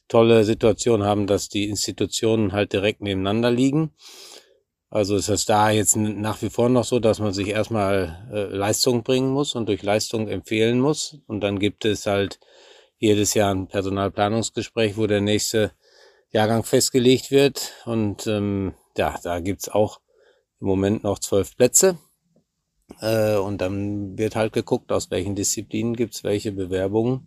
[0.09, 3.93] tolle Situation haben, dass die Institutionen halt direkt nebeneinander liegen.
[4.90, 8.55] Also ist es da jetzt nach wie vor noch so, dass man sich erstmal äh,
[8.55, 11.19] Leistung bringen muss und durch Leistung empfehlen muss.
[11.29, 12.40] Und dann gibt es halt
[12.99, 15.71] jedes Jahr ein Personalplanungsgespräch, wo der nächste
[16.33, 17.73] Jahrgang festgelegt wird.
[17.85, 20.01] Und ähm, ja, da gibt's auch
[20.61, 21.97] im Moment noch zwölf Plätze.
[23.00, 27.26] Äh, und dann wird halt geguckt, aus welchen Disziplinen gibt's welche Bewerbungen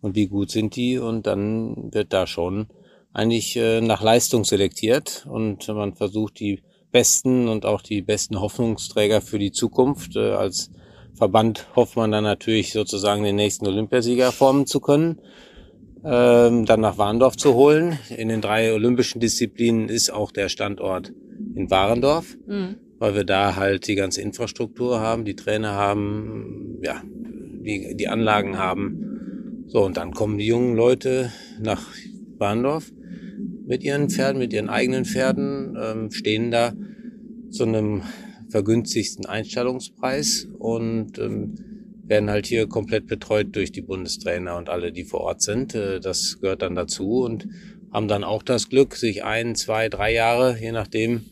[0.00, 0.98] und wie gut sind die.
[0.98, 2.68] Und dann wird da schon
[3.12, 9.20] eigentlich äh, nach Leistung selektiert und man versucht die besten und auch die besten Hoffnungsträger
[9.20, 10.70] für die Zukunft äh, als
[11.14, 15.20] Verband hofft man dann natürlich sozusagen den nächsten Olympiasieger formen zu können,
[16.04, 17.98] ähm, dann nach Warndorf zu holen.
[18.16, 21.12] In den drei olympischen Disziplinen ist auch der Standort
[21.54, 22.76] in Warendorf, mhm.
[23.02, 28.58] Weil wir da halt die ganze Infrastruktur haben, die Trainer haben, ja, die, die Anlagen
[28.58, 29.64] haben.
[29.66, 31.84] So, und dann kommen die jungen Leute nach
[32.38, 32.92] Warndorf
[33.66, 36.74] mit ihren Pferden, mit ihren eigenen Pferden, ähm, stehen da
[37.50, 38.02] zu einem
[38.50, 41.56] vergünstigsten Einstellungspreis und ähm,
[42.04, 45.74] werden halt hier komplett betreut durch die Bundestrainer und alle, die vor Ort sind.
[45.74, 47.48] Äh, das gehört dann dazu und
[47.92, 51.22] haben dann auch das Glück, sich ein, zwei, drei Jahre, je nachdem,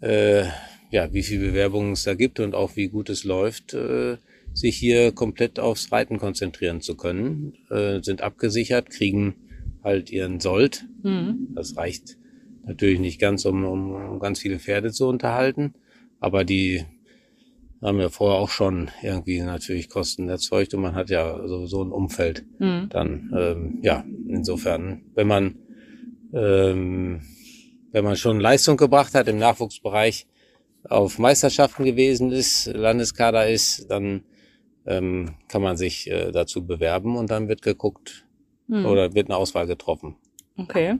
[0.00, 0.44] äh,
[0.90, 4.16] ja, wie viel Bewerbungen es da gibt und auch wie gut es läuft, äh,
[4.52, 9.36] sich hier komplett aufs Reiten konzentrieren zu können, äh, sind abgesichert, kriegen
[9.84, 10.86] halt ihren Sold.
[11.02, 11.48] Mhm.
[11.54, 12.18] Das reicht
[12.64, 15.74] natürlich nicht ganz, um, um ganz viele Pferde zu unterhalten.
[16.18, 16.84] Aber die
[17.80, 21.92] haben ja vorher auch schon irgendwie natürlich Kosten erzeugt und man hat ja sowieso ein
[21.92, 22.44] Umfeld.
[22.58, 22.88] Mhm.
[22.90, 25.54] Dann, ähm, ja, insofern, wenn man,
[26.34, 27.22] ähm,
[27.92, 30.26] wenn man schon Leistung gebracht hat im Nachwuchsbereich,
[30.88, 34.24] auf Meisterschaften gewesen ist, Landeskader ist, dann
[34.86, 38.26] ähm, kann man sich äh, dazu bewerben und dann wird geguckt
[38.66, 38.86] mhm.
[38.86, 40.16] oder wird eine Auswahl getroffen.
[40.56, 40.98] Okay.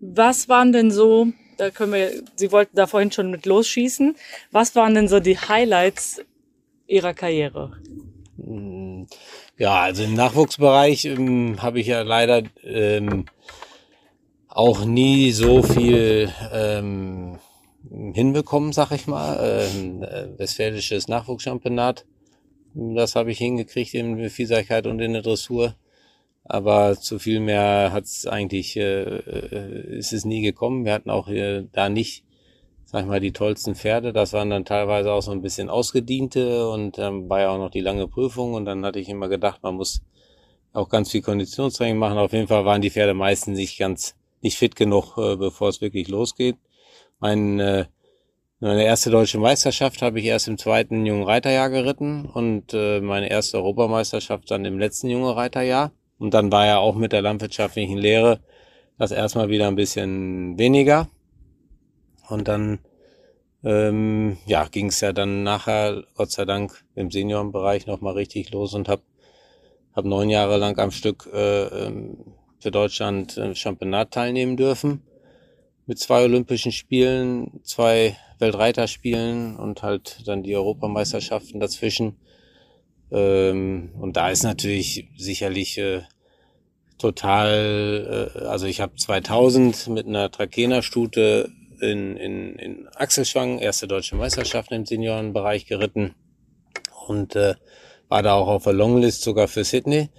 [0.00, 4.16] Was waren denn so da können wir, Sie wollten da vorhin schon mit losschießen.
[4.52, 6.20] Was waren denn so die Highlights
[6.86, 7.72] Ihrer Karriere?
[8.36, 9.06] Hm,
[9.56, 13.24] ja, also im Nachwuchsbereich ähm, habe ich ja leider ähm,
[14.48, 17.38] auch nie so viel ähm,
[18.14, 19.38] hinbekommen, sag ich mal.
[19.40, 22.06] Ähm, äh, Westfälisches Nachwuchschampionat,
[22.74, 25.74] das habe ich hingekriegt in Vielseitigkeit und in der Dressur.
[26.44, 30.84] Aber zu viel mehr hat es eigentlich, äh, äh, ist es nie gekommen.
[30.84, 32.24] Wir hatten auch äh, da nicht,
[32.84, 34.12] sag ich mal, die tollsten Pferde.
[34.12, 37.58] Das waren dann teilweise auch so ein bisschen ausgediente und dann ähm, war ja auch
[37.58, 38.54] noch die lange Prüfung.
[38.54, 40.02] Und dann hatte ich immer gedacht, man muss
[40.72, 42.18] auch ganz viel Konditionstraining machen.
[42.18, 45.80] Auf jeden Fall waren die Pferde meistens nicht ganz, nicht fit genug, äh, bevor es
[45.80, 46.56] wirklich losgeht.
[47.18, 47.86] Mein, äh,
[48.60, 53.30] meine erste deutsche Meisterschaft habe ich erst im zweiten jungen Reiterjahr geritten und äh, meine
[53.30, 55.92] erste Europameisterschaft dann im letzten jungen Reiterjahr.
[56.18, 58.40] Und dann war ja auch mit der landwirtschaftlichen Lehre
[58.98, 61.08] das erstmal wieder ein bisschen weniger.
[62.28, 62.80] Und dann
[63.64, 68.74] ähm, ja, ging es ja dann nachher, Gott sei Dank, im Seniorenbereich nochmal richtig los
[68.74, 69.02] und habe
[69.94, 72.18] hab neun Jahre lang am Stück äh, ähm,
[72.58, 75.02] für Deutschland äh, Championat teilnehmen dürfen.
[75.86, 82.16] Mit zwei Olympischen Spielen, zwei Weltreiterspielen und halt dann die Europameisterschaften dazwischen.
[83.10, 86.02] Ähm, und da ist natürlich sicherlich äh,
[86.98, 94.16] total, äh, also ich habe 2000 mit einer Trakehnerstute in, in, in Achselschwang erste deutsche
[94.16, 96.14] Meisterschaft im Seniorenbereich geritten
[97.06, 97.54] und äh,
[98.08, 100.10] war da auch auf der Longlist sogar für Sydney.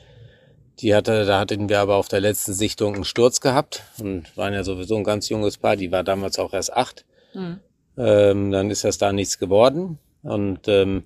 [0.80, 4.54] Die hatte, da hatten wir aber auf der letzten Sichtung einen Sturz gehabt und waren
[4.54, 5.76] ja sowieso ein ganz junges Paar.
[5.76, 7.06] Die war damals auch erst acht.
[7.34, 7.60] Mhm.
[7.98, 11.06] Ähm, dann ist das da nichts geworden und ähm,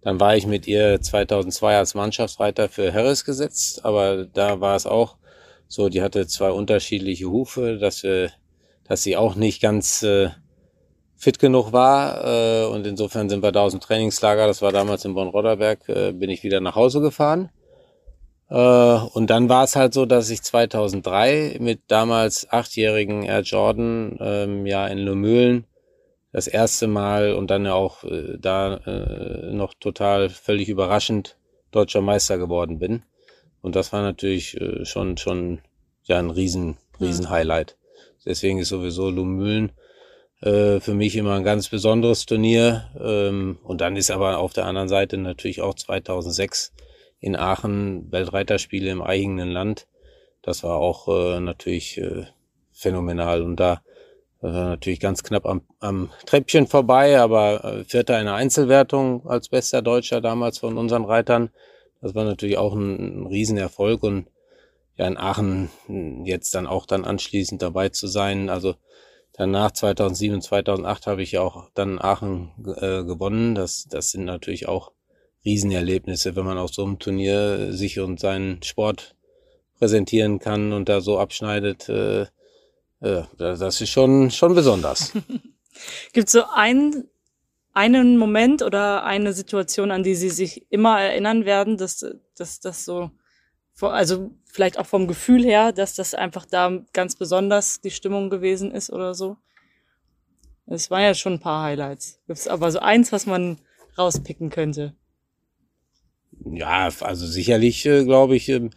[0.00, 4.86] dann war ich mit ihr 2002 als Mannschaftsreiter für Harris gesetzt, aber da war es
[4.86, 5.16] auch
[5.68, 8.30] so, die hatte zwei unterschiedliche Hufe, dass, wir,
[8.84, 10.30] dass sie auch nicht ganz äh,
[11.16, 12.24] fit genug war.
[12.24, 16.12] Äh, und insofern sind wir da aus dem Trainingslager, das war damals in Bonn-Rodderberg, äh,
[16.12, 17.50] bin ich wieder nach Hause gefahren.
[18.52, 24.18] Äh, und dann war es halt so, dass ich 2003 mit damals achtjährigen Air Jordan
[24.20, 25.64] ähm, ja in Lumülen
[26.32, 31.38] das erste Mal und dann ja auch äh, da äh, noch total völlig überraschend
[31.70, 33.02] deutscher Meister geworden bin.
[33.62, 35.60] Und das war natürlich äh, schon schon
[36.04, 37.78] ja ein riesen riesen Highlight.
[38.26, 39.72] Deswegen ist sowieso Lumülen
[40.42, 42.90] äh, für mich immer ein ganz besonderes Turnier.
[43.00, 46.72] Ähm, und dann ist aber auf der anderen Seite natürlich auch 2006
[47.22, 49.86] in Aachen Weltreiterspiele im eigenen Land.
[50.42, 52.26] Das war auch äh, natürlich äh,
[52.72, 53.82] phänomenal und da
[54.42, 59.48] äh, natürlich ganz knapp am, am Treppchen vorbei, aber äh, Vierter in der Einzelwertung als
[59.48, 61.50] bester Deutscher damals von unseren Reitern.
[62.00, 64.26] Das war natürlich auch ein, ein Riesenerfolg und
[64.96, 65.70] ja in Aachen
[66.24, 68.50] jetzt dann auch dann anschließend dabei zu sein.
[68.50, 68.74] Also
[69.32, 73.54] danach 2007 2008 habe ich ja auch dann Aachen äh, gewonnen.
[73.54, 74.90] Das, das sind natürlich auch
[75.44, 79.16] Riesenerlebnisse, wenn man auf so einem Turnier sich und seinen Sport
[79.78, 81.88] präsentieren kann und da so abschneidet.
[81.88, 82.26] Äh,
[83.00, 85.12] äh, das ist schon, schon besonders.
[86.12, 87.08] Gibt es so einen,
[87.72, 92.84] einen Moment oder eine Situation, an die Sie sich immer erinnern werden, dass, dass das
[92.84, 93.10] so,
[93.80, 98.70] also vielleicht auch vom Gefühl her, dass das einfach da ganz besonders die Stimmung gewesen
[98.70, 99.36] ist oder so?
[100.66, 102.20] Es waren ja schon ein paar Highlights.
[102.26, 103.58] Gibt es aber so eins, was man
[103.98, 104.94] rauspicken könnte?
[106.44, 108.70] Ja, also sicherlich, äh, glaube ich, äh,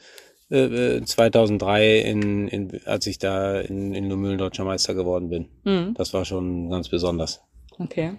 [0.50, 5.48] äh, 2003, in, in, als ich da in, in Lumülen deutscher Meister geworden bin.
[5.64, 5.96] Mhm.
[5.96, 7.42] Das war schon ganz besonders.
[7.80, 8.14] Okay.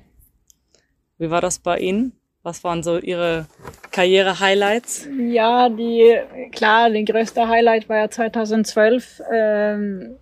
[1.19, 2.13] Wie war das bei Ihnen?
[2.43, 3.47] Was waren so Ihre
[3.91, 5.09] Karriere-Highlights?
[5.19, 6.17] Ja, die,
[6.53, 10.17] klar, die größte Highlight war ja 2012 ähm,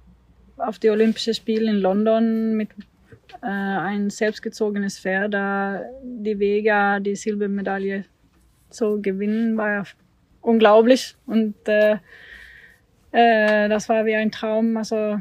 [0.56, 2.70] auf die Olympischen Spiele in London mit
[3.42, 8.06] äh, ein selbstgezogenes Pferd, da die Vega die Silbermedaille
[8.74, 9.82] zu gewinnen, war ja
[10.40, 11.16] unglaublich.
[11.26, 11.98] Und äh,
[13.12, 14.76] äh, das war wie ein Traum.
[14.76, 15.18] Also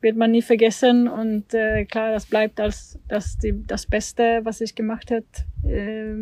[0.00, 1.08] wird man nie vergessen.
[1.08, 5.24] Und äh, klar, das bleibt als das, die, das Beste, was ich gemacht habe
[5.68, 6.12] äh,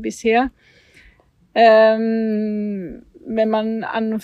[0.00, 0.50] bisher.
[1.54, 4.20] Ähm, wenn man an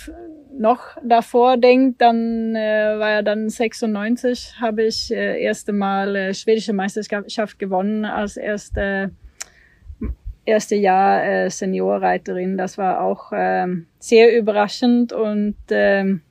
[0.57, 6.33] noch davor denkt, dann äh, war ja dann 96, habe ich äh, erste Mal äh,
[6.33, 9.11] schwedische Meisterschaft gewonnen als erste
[10.49, 12.57] erste Jahr äh, Seniorreiterin.
[12.57, 16.21] Das war auch ähm, sehr überraschend und ähm,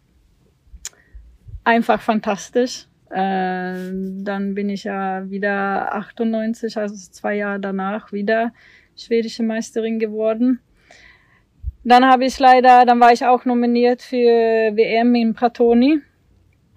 [1.64, 2.87] einfach fantastisch.
[3.11, 8.52] Äh, dann bin ich ja wieder 98, also zwei Jahre danach, wieder
[8.96, 10.61] schwedische Meisterin geworden.
[11.85, 16.02] Dann habe ich leider, dann war ich auch nominiert für WM in Pratoni.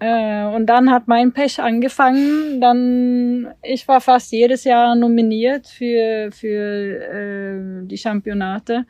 [0.02, 2.60] Äh, und dann hat mein Pech angefangen.
[2.60, 8.84] Dann, ich war fast jedes Jahr nominiert für, für äh, die Championate.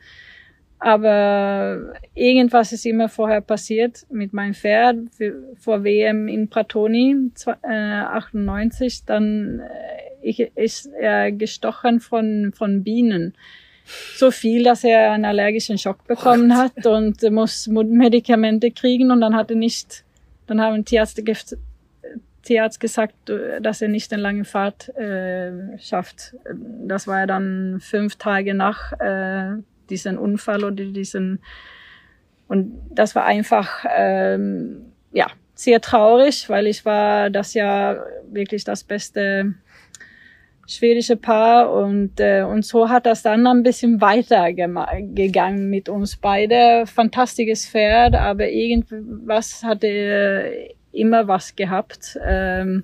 [0.79, 7.29] Aber irgendwas ist immer vorher passiert mit meinem Pferd für, vor WM in Pratoni
[7.61, 9.05] äh, 98.
[9.05, 13.35] Dann äh, ich, ist er gestochen von, von Bienen.
[14.15, 19.35] So viel, dass er einen allergischen Schock bekommen hat und muss Medikamente kriegen und dann
[19.35, 20.05] hat er nicht
[20.47, 21.21] dann haben Tierarzt,
[22.43, 23.15] Tierarzt gesagt,
[23.61, 26.35] dass er nicht eine lange Fahrt äh, schafft.
[26.85, 31.39] Das war ja dann fünf Tage nach äh, diesem Unfall oder diesen
[32.47, 38.83] und das war einfach ähm, ja sehr traurig, weil ich war das Jahr wirklich das
[38.83, 39.53] beste
[40.67, 46.15] schwedische Paar und äh, und so hat das dann ein bisschen weiter gegangen mit uns
[46.15, 46.85] beide.
[46.85, 52.17] Fantastisches Pferd, aber irgendwas hatte immer was gehabt.
[52.25, 52.83] Ähm,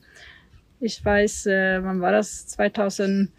[0.82, 2.48] ich weiß, äh, wann war das?
[2.48, 3.32] 2005,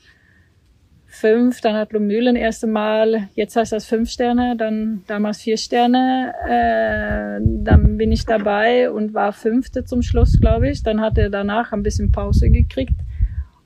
[1.62, 6.34] dann hat Lomühlen erste Mal, jetzt heißt das fünf Sterne, dann damals vier Sterne.
[6.46, 10.82] Äh, dann bin ich dabei und war fünfte zum Schluss, glaube ich.
[10.82, 12.94] Dann hat er danach ein bisschen Pause gekriegt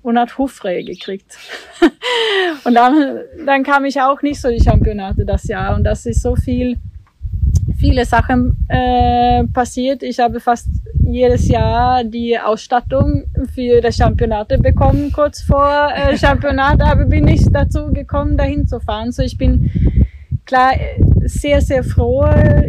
[0.05, 1.37] und hat gekriegt.
[2.65, 6.23] und dann, dann kam ich auch nicht so die Championate das Jahr und das ist
[6.23, 6.77] so viel,
[7.79, 10.03] viele Sachen äh, passiert.
[10.03, 10.69] Ich habe fast
[11.07, 17.49] jedes Jahr die Ausstattung für das Championate bekommen, kurz vor äh, Championat, aber bin nicht
[17.53, 19.11] dazu gekommen, dahin zu fahren.
[19.11, 19.71] So ich bin
[20.45, 20.73] klar
[21.25, 22.27] sehr, sehr froh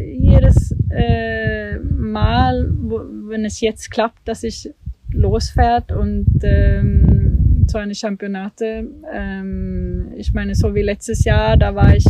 [0.08, 4.70] jedes äh, Mal, wo, wenn es jetzt klappt, dass ich
[5.16, 7.25] losfährt und ähm,
[7.70, 8.88] so eine Championate.
[9.14, 12.06] Ähm, ich meine, so wie letztes Jahr, da war ich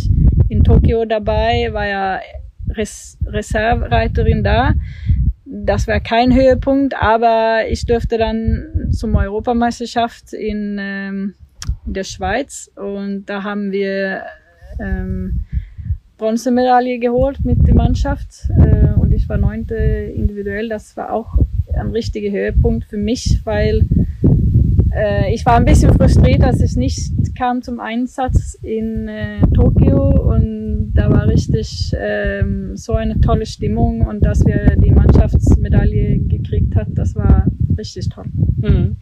[0.48, 2.20] in Tokio dabei, war ja
[2.70, 4.74] Res Reservereiterin da.
[5.44, 11.34] Das war kein Höhepunkt, aber ich durfte dann zum Europameisterschaft in ähm,
[11.84, 14.22] der Schweiz und da haben wir
[14.80, 15.44] ähm,
[16.18, 20.68] Bronzemedaille geholt mit der Mannschaft äh, und ich war neunte individuell.
[20.68, 21.38] Das war auch
[21.74, 23.86] ein richtiger Höhepunkt für mich, weil
[24.94, 30.32] äh, ich war ein bisschen frustriert, dass ich nicht kam zum Einsatz in äh, Tokio
[30.32, 36.74] und da war richtig ähm, so eine tolle Stimmung und dass wir die Mannschaftsmedaille gekriegt
[36.76, 37.46] hat, das war
[37.76, 38.26] richtig toll.
[38.56, 38.96] Mhm.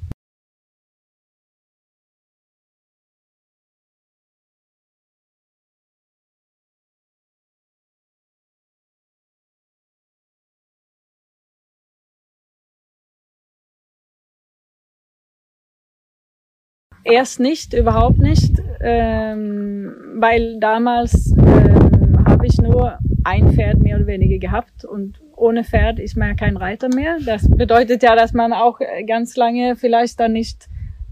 [17.05, 24.07] Erst nicht, überhaupt nicht, ähm, weil damals ähm, habe ich nur ein Pferd mehr oder
[24.07, 27.19] weniger gehabt und ohne Pferd ist man ja kein Reiter mehr.
[27.25, 30.69] Das bedeutet ja, dass man auch ganz lange vielleicht dann nicht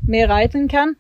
[0.07, 0.97] mehr reiten kann.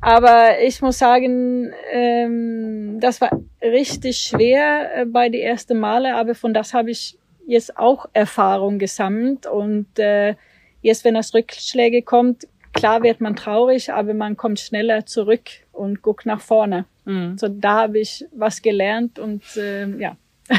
[0.00, 3.30] Aber ich muss sagen, ähm, das war
[3.62, 8.78] richtig schwer äh, bei den ersten Male, aber von das habe ich jetzt auch Erfahrung
[8.78, 10.36] gesammelt und äh,
[10.80, 12.46] jetzt, wenn das Rückschläge kommt,
[12.80, 16.86] klar wird man traurig, aber man kommt schneller zurück und guckt nach vorne.
[17.04, 17.38] Mhm.
[17.38, 20.16] So da habe ich was gelernt und äh, ja.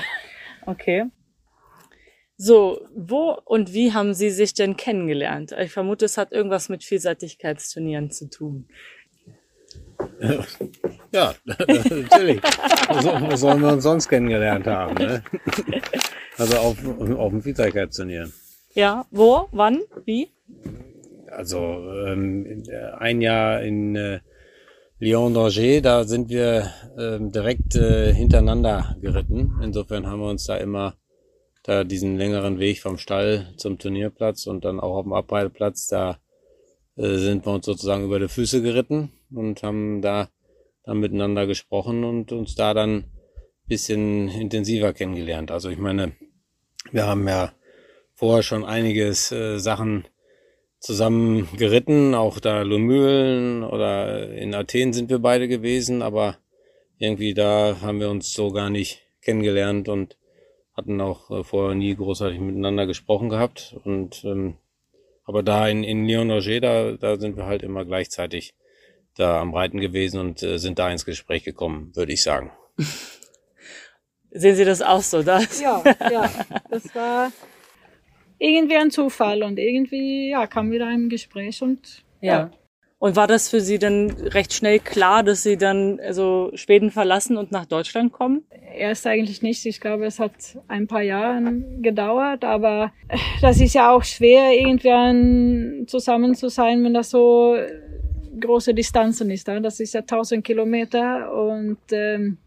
[0.67, 1.05] Okay.
[2.37, 5.53] So, wo und wie haben Sie sich denn kennengelernt?
[5.59, 8.67] Ich vermute, es hat irgendwas mit Vielseitigkeitsturnieren zu tun.
[11.13, 12.41] Ja, natürlich.
[12.41, 14.93] wo sollen wir uns sonst kennengelernt haben?
[14.95, 15.21] Ne?
[16.37, 16.77] Also auf,
[17.17, 18.31] auf dem Vielseitigkeitsturnier.
[18.73, 20.29] Ja, wo, wann, wie?
[21.31, 21.57] Also
[22.05, 22.63] ähm,
[22.97, 24.19] ein Jahr in äh,
[24.99, 29.59] Lyon d'Angers, da sind wir ähm, direkt äh, hintereinander geritten.
[29.63, 30.95] Insofern haben wir uns da immer
[31.63, 36.19] da diesen längeren Weg vom Stall zum Turnierplatz und dann auch auf dem Abreiteplatz, da
[36.97, 40.29] äh, sind wir uns sozusagen über die Füße geritten und haben da
[40.83, 43.05] dann miteinander gesprochen und uns da dann
[43.67, 45.49] bisschen intensiver kennengelernt.
[45.49, 46.13] Also ich meine,
[46.91, 47.53] wir haben ja
[48.15, 50.05] vorher schon einiges äh, Sachen
[50.81, 56.37] zusammen geritten, auch da Lumülen oder in Athen sind wir beide gewesen, aber
[56.97, 60.17] irgendwie da haben wir uns so gar nicht kennengelernt und
[60.73, 63.75] hatten auch äh, vorher nie großartig miteinander gesprochen gehabt.
[63.83, 64.57] Und ähm,
[65.23, 68.55] aber da in, in Lyon Auger, da, da sind wir halt immer gleichzeitig
[69.15, 72.51] da am Reiten gewesen und äh, sind da ins Gespräch gekommen, würde ich sagen.
[74.31, 75.21] Sehen Sie das auch so?
[75.21, 75.59] Das?
[75.59, 76.31] Ja, ja.
[76.69, 77.31] Das war
[78.41, 82.33] irgendwie ein Zufall und irgendwie ja, kam wieder ein Gespräch und ja.
[82.33, 82.51] ja.
[82.97, 87.35] Und war das für Sie dann recht schnell klar, dass Sie dann also Schweden verlassen
[87.35, 88.43] und nach Deutschland kommen?
[88.75, 89.65] Erst eigentlich nicht.
[89.65, 90.33] Ich glaube, es hat
[90.67, 91.41] ein paar Jahre
[91.81, 92.91] gedauert, aber
[93.41, 97.55] das ist ja auch schwer, irgendwann zusammen zu sein, wenn das so
[98.39, 99.47] große Distanzen ist.
[99.47, 102.37] Das ist ja 1000 Kilometer und ähm,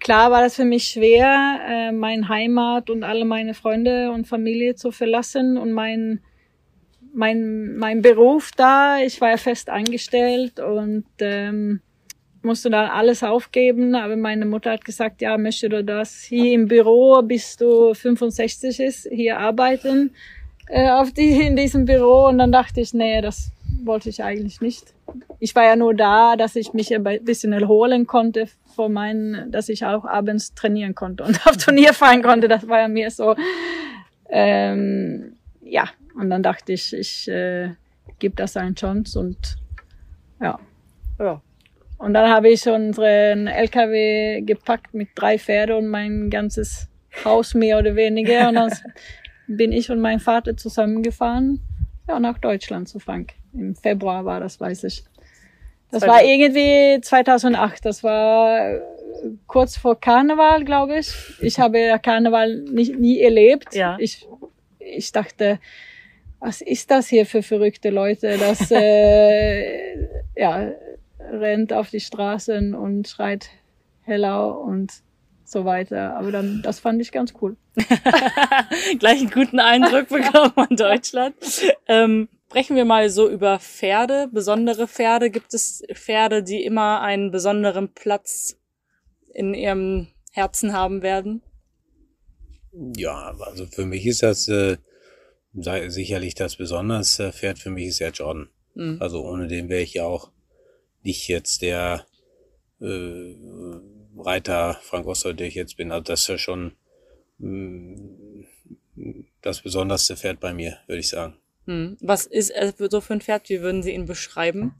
[0.00, 4.74] klar war das für mich schwer, äh, mein Heimat und alle meine Freunde und Familie
[4.74, 6.20] zu verlassen und mein,
[7.14, 8.98] mein, mein Beruf da.
[8.98, 11.80] Ich war ja fest angestellt und ähm,
[12.42, 13.94] musste dann alles aufgeben.
[13.94, 18.80] Aber meine Mutter hat gesagt, ja, möchte du das hier im Büro, bis du 65
[18.80, 20.14] ist, hier arbeiten
[20.66, 22.28] äh, auf die, in diesem Büro.
[22.28, 23.52] Und dann dachte ich, nee, das
[23.84, 24.94] wollte ich eigentlich nicht.
[25.38, 29.68] Ich war ja nur da, dass ich mich ein bisschen erholen konnte von meinen, dass
[29.68, 32.48] ich auch abends trainieren konnte und auf Turnier fahren konnte.
[32.48, 33.34] Das war ja mir so,
[34.28, 35.88] ähm, ja.
[36.14, 37.70] Und dann dachte ich, ich äh,
[38.18, 39.56] gebe das eine Chance und
[40.40, 40.58] ja.
[41.18, 41.40] ja.
[41.98, 46.88] Und dann habe ich unseren LKW gepackt mit drei Pferden und mein ganzes
[47.24, 48.48] Haus mehr oder weniger.
[48.48, 48.72] Und dann
[49.46, 51.60] bin ich und mein Vater zusammengefahren,
[52.08, 53.34] ja, nach Deutschland zu Frank.
[53.52, 55.04] Im Februar war das, weiß ich.
[55.90, 57.84] Das war irgendwie 2008.
[57.84, 58.80] Das war äh,
[59.46, 61.12] kurz vor Karneval, glaube ich.
[61.40, 63.74] Ich habe Karneval nicht, nie erlebt.
[63.74, 63.96] Ja.
[63.98, 64.26] Ich,
[64.78, 65.58] ich dachte,
[66.38, 68.38] was ist das hier für verrückte Leute?
[68.38, 70.70] Das äh, ja,
[71.18, 73.50] rennt auf die Straßen und schreit
[74.02, 74.92] Hello und
[75.44, 76.16] so weiter.
[76.16, 77.56] Aber dann, das fand ich ganz cool.
[78.98, 81.34] Gleich einen guten Eindruck bekommen von Deutschland.
[81.88, 85.30] Ähm, Sprechen wir mal so über Pferde, besondere Pferde.
[85.30, 88.56] Gibt es Pferde, die immer einen besonderen Platz
[89.32, 91.42] in ihrem Herzen haben werden?
[92.72, 94.78] Ja, also für mich ist das äh,
[95.52, 98.48] sicherlich das besonderste Pferd für mich ist ja Jordan.
[98.74, 98.96] Mhm.
[98.98, 100.32] Also ohne den wäre ich ja auch
[101.04, 102.04] nicht jetzt der
[102.80, 103.36] äh,
[104.18, 105.92] Reiter Frank Oster, der ich jetzt bin.
[105.92, 106.72] Also das ist ja schon
[107.38, 107.96] mh,
[108.96, 111.39] mm, das besonderste Pferd bei mir, würde ich sagen.
[111.66, 111.96] Hm.
[112.00, 113.48] Was ist er so für ein Pferd?
[113.48, 114.74] Wie würden Sie ihn beschreiben?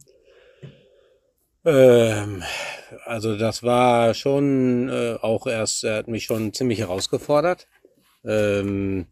[1.64, 2.42] Ähm,
[3.04, 7.68] also das war schon äh, auch erst, er hat mich schon ziemlich herausgefordert.
[8.24, 9.06] Ähm,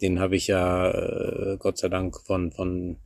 [0.00, 2.98] den habe ich ja äh, Gott sei Dank von, von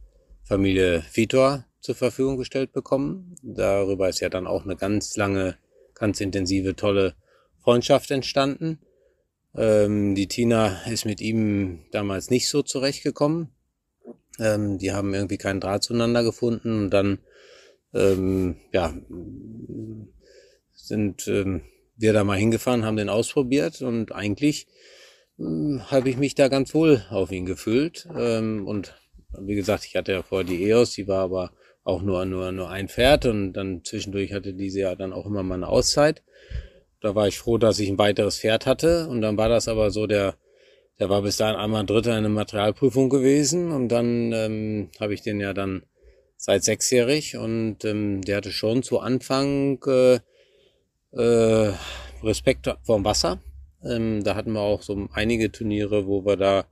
[0.42, 3.36] Familie Vitor zur Verfügung gestellt bekommen.
[3.42, 5.56] Darüber ist ja dann auch eine ganz lange,
[5.94, 7.14] ganz intensive, tolle
[7.62, 8.80] Freundschaft entstanden.
[9.54, 13.50] Ähm, die Tina ist mit ihm damals nicht so zurechtgekommen.
[14.40, 17.18] Ähm, die haben irgendwie keinen Draht zueinander gefunden und dann
[17.94, 18.94] ähm, ja,
[20.72, 21.62] sind ähm,
[21.96, 24.66] wir da mal hingefahren, haben den ausprobiert und eigentlich
[25.38, 28.08] ähm, habe ich mich da ganz wohl auf ihn gefühlt.
[28.16, 28.94] Ähm, und
[29.38, 31.52] wie gesagt, ich hatte ja vorher die EOS, die war aber
[31.84, 35.42] auch nur, nur, nur ein Pferd und dann zwischendurch hatte diese ja dann auch immer
[35.42, 36.22] mal eine Auszeit.
[37.00, 39.90] Da war ich froh, dass ich ein weiteres Pferd hatte und dann war das aber
[39.90, 40.36] so der,
[41.00, 45.22] der war bis dahin einmal Dritter in einer Materialprüfung gewesen und dann ähm, habe ich
[45.22, 45.82] den ja dann
[46.36, 50.20] seit sechsjährig und ähm, der hatte schon zu Anfang äh,
[51.12, 51.72] äh,
[52.22, 53.40] Respekt vorm Wasser.
[53.82, 56.66] Ähm, da hatten wir auch so einige Turniere, wo wir da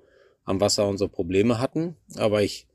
[0.45, 1.97] am Wasser unsere Probleme hatten.
[2.17, 2.67] Aber ich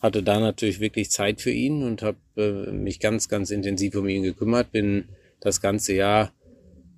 [0.00, 4.08] hatte da natürlich wirklich Zeit für ihn und habe äh, mich ganz, ganz intensiv um
[4.08, 4.72] ihn gekümmert.
[4.72, 5.10] Bin
[5.40, 6.32] das ganze Jahr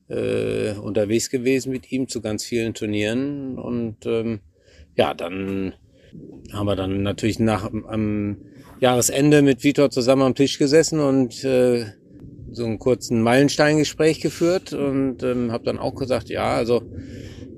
[0.09, 4.41] äh, unterwegs gewesen mit ihm zu ganz vielen Turnieren und ähm,
[4.97, 5.75] ja, dann
[6.53, 8.37] haben wir dann natürlich nach am
[8.81, 11.87] Jahresende mit Vitor zusammen am Tisch gesessen und äh,
[12.53, 16.83] so einen kurzen Meilensteingespräch geführt und ähm, habe dann auch gesagt, ja, also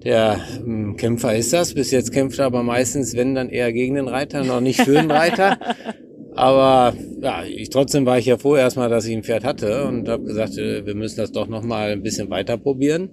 [0.03, 1.75] der ähm, Kämpfer ist das.
[1.75, 4.93] Bis jetzt kämpft er aber meistens, wenn dann eher gegen den Reiter, noch nicht für
[4.93, 5.59] den Reiter.
[6.37, 10.07] aber ja, ich, trotzdem war ich ja froh erstmal, dass ich ein Pferd hatte und
[10.09, 13.11] habe gesagt, äh, wir müssen das doch noch mal ein bisschen weiter probieren.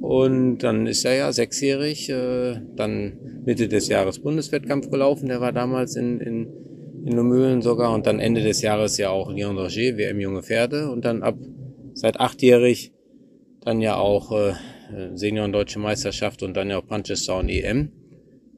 [0.00, 5.28] Und dann ist er ja sechsjährig, äh, dann Mitte des Jahres Bundeswettkampf gelaufen.
[5.28, 6.48] Der war damals in, in,
[7.04, 7.94] in Nomühlen sogar.
[7.94, 10.90] Und dann Ende des Jahres ja auch Leon Roger, WM Junge Pferde.
[10.90, 11.36] Und dann ab
[11.92, 12.92] seit achtjährig
[13.60, 14.54] dann ja auch äh,
[15.14, 17.92] Senioren Deutsche Meisterschaft und dann ja auch Manchester und EM.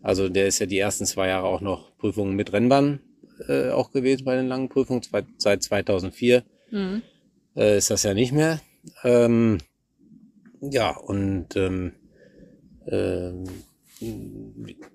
[0.00, 3.00] Also der ist ja die ersten zwei Jahre auch noch Prüfungen mit Rennbahn
[3.48, 5.02] äh, auch gewesen bei den langen Prüfungen.
[5.38, 7.02] Seit 2004 mhm.
[7.56, 8.60] äh, ist das ja nicht mehr.
[9.02, 9.58] Ähm,
[10.60, 11.92] ja, und ähm,
[12.86, 13.44] ähm,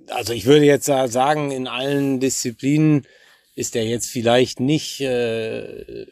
[0.08, 3.06] also ich würde jetzt sagen, in allen Disziplinen
[3.56, 6.06] ist er jetzt vielleicht nicht äh,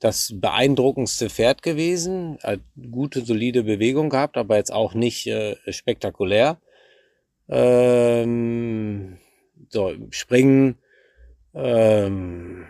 [0.00, 2.38] das beeindruckendste Pferd gewesen.
[2.42, 2.60] Hat
[2.90, 6.60] gute, solide Bewegung gehabt, aber jetzt auch nicht äh, spektakulär.
[7.48, 9.18] Ähm,
[9.70, 10.76] so, Springen,
[11.54, 12.66] ähm,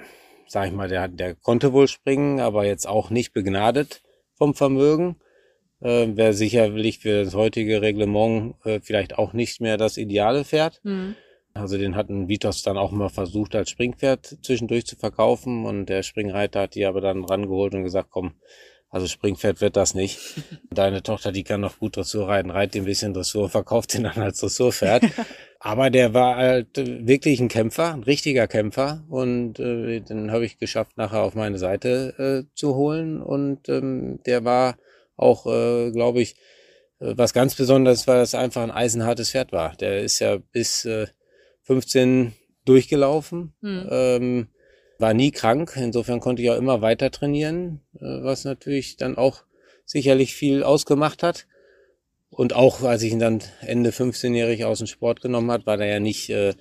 [0.46, 4.02] sag ich mal, der, der konnte wohl springen, aber jetzt auch nicht begnadet
[4.34, 5.16] vom Vermögen.
[5.80, 10.80] Äh, Wäre sicherlich für das heutige Reglement äh, vielleicht auch nicht mehr das ideale Pferd.
[10.82, 11.14] Mhm.
[11.54, 16.02] Also den hatten Vitos dann auch mal versucht als Springpferd zwischendurch zu verkaufen und der
[16.02, 18.34] Springreiter hat die aber dann rangeholt und gesagt, komm,
[18.90, 20.18] also Springpferd wird das nicht.
[20.70, 24.18] Deine Tochter, die kann noch gut Dressur reiten, reitet ein bisschen Dressur, verkauft den dann
[24.18, 25.04] als Dressurpferd.
[25.60, 30.58] aber der war halt wirklich ein Kämpfer, ein richtiger Kämpfer und äh, den habe ich
[30.58, 34.78] geschafft, nachher auf meine Seite äh, zu holen und ähm, der war
[35.16, 36.36] auch, äh, glaube ich,
[37.00, 39.74] äh, was ganz Besonderes, weil es einfach ein eisenhartes Pferd war.
[39.76, 41.08] Der ist ja bis äh,
[41.62, 42.34] 15
[42.64, 43.88] durchgelaufen, hm.
[43.90, 44.48] ähm,
[44.98, 45.74] war nie krank.
[45.76, 49.44] Insofern konnte ich auch immer weiter trainieren, äh, was natürlich dann auch
[49.84, 51.46] sicherlich viel ausgemacht hat.
[52.30, 55.86] Und auch als ich ihn dann Ende 15-jährig aus dem Sport genommen hat, war der
[55.86, 56.54] ja nicht äh,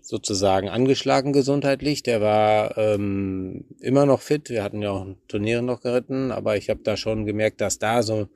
[0.00, 2.02] sozusagen angeschlagen gesundheitlich.
[2.02, 4.48] Der war ähm, immer noch fit.
[4.48, 8.02] Wir hatten ja auch Turniere noch geritten, aber ich habe da schon gemerkt, dass da
[8.02, 8.28] so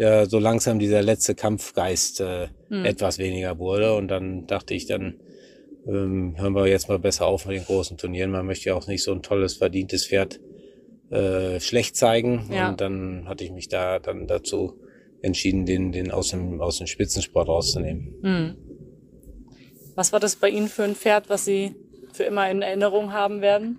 [0.00, 2.84] ja, so langsam dieser letzte Kampfgeist äh, hm.
[2.86, 3.94] etwas weniger wurde.
[3.94, 5.20] Und dann dachte ich, dann
[5.86, 8.30] ähm, hören wir jetzt mal besser auf mit den großen Turnieren.
[8.30, 10.40] Man möchte ja auch nicht so ein tolles, verdientes Pferd
[11.10, 12.48] äh, schlecht zeigen.
[12.52, 12.70] Ja.
[12.70, 14.78] Und dann hatte ich mich da dann dazu
[15.22, 18.14] entschieden, den, den aus dem, aus dem Spitzensport rauszunehmen.
[18.22, 18.56] Hm.
[19.94, 21.74] Was war das bei Ihnen für ein Pferd, was Sie
[22.12, 23.78] für immer in Erinnerung haben werden?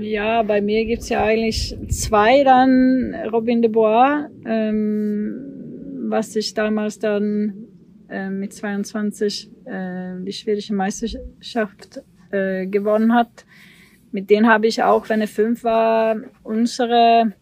[0.00, 6.98] Ja, bei mir gibt's ja eigentlich zwei dann, Robin de Bois, ähm, was ich damals
[6.98, 7.67] dann
[8.08, 13.44] äh, mit 22 äh, die schwedische Meisterschaft äh, gewonnen hat.
[14.12, 17.32] Mit denen habe ich auch, wenn er fünf war, unsere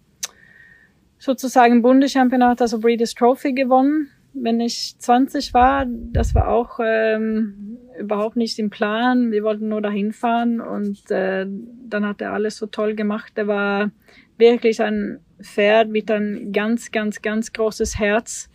[1.18, 4.08] sozusagen Bundeschampionat, also Breeders Trophy gewonnen.
[4.34, 9.30] Wenn ich 20 war, das war auch ähm, überhaupt nicht im Plan.
[9.30, 11.46] Wir wollten nur dahin fahren und äh,
[11.88, 13.32] dann hat er alles so toll gemacht.
[13.36, 13.90] Er war
[14.36, 18.50] wirklich ein Pferd mit ein ganz, ganz, ganz großes Herz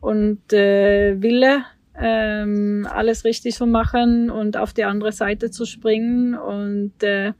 [0.00, 1.64] und äh, Wille,
[2.00, 7.32] ähm, alles richtig zu machen und auf die andere Seite zu springen und äh,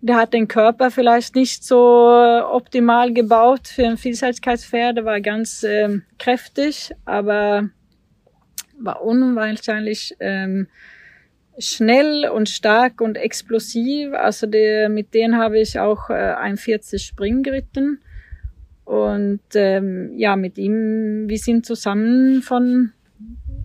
[0.00, 4.98] der hat den Körper vielleicht nicht so optimal gebaut für ein Vielseitigkeitspferd.
[4.98, 7.70] Der war ganz ähm, kräftig, aber
[8.78, 10.68] war unwahrscheinlich ähm,
[11.58, 14.12] schnell und stark und explosiv.
[14.12, 18.00] Also der, mit denen habe ich auch äh, 41 Springen geritten.
[18.86, 22.92] Und ähm, ja, mit ihm, wir sind zusammen von,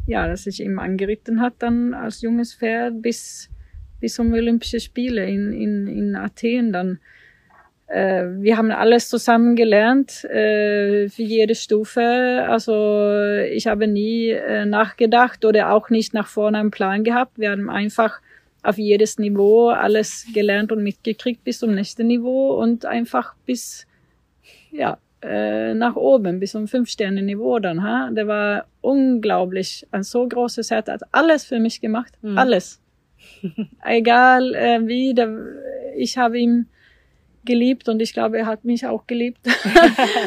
[0.08, 3.48] ja, dass ich ihm angeritten hat dann als junges Pferd bis,
[4.00, 7.00] bis um Olympische Spiele in, in, in Athen dann.
[7.86, 12.48] Äh, wir haben alles zusammen gelernt, äh, für jede Stufe.
[12.50, 13.14] Also
[13.48, 17.38] ich habe nie äh, nachgedacht oder auch nicht nach vorne einen Plan gehabt.
[17.38, 18.22] Wir haben einfach
[18.64, 23.86] auf jedes Niveau alles gelernt und mitgekriegt bis zum nächsten Niveau und einfach bis,
[24.72, 27.84] ja, äh, nach oben, bis zum Fünf-Sterne-Niveau dann.
[27.84, 28.10] Ha?
[28.12, 32.38] Der war unglaublich, ein so großes Herz, hat alles für mich gemacht, mhm.
[32.38, 32.82] alles.
[33.86, 35.38] Egal äh, wie, der,
[35.96, 36.68] ich habe ihn
[37.46, 39.40] geliebt und ich glaube, er hat mich auch geliebt.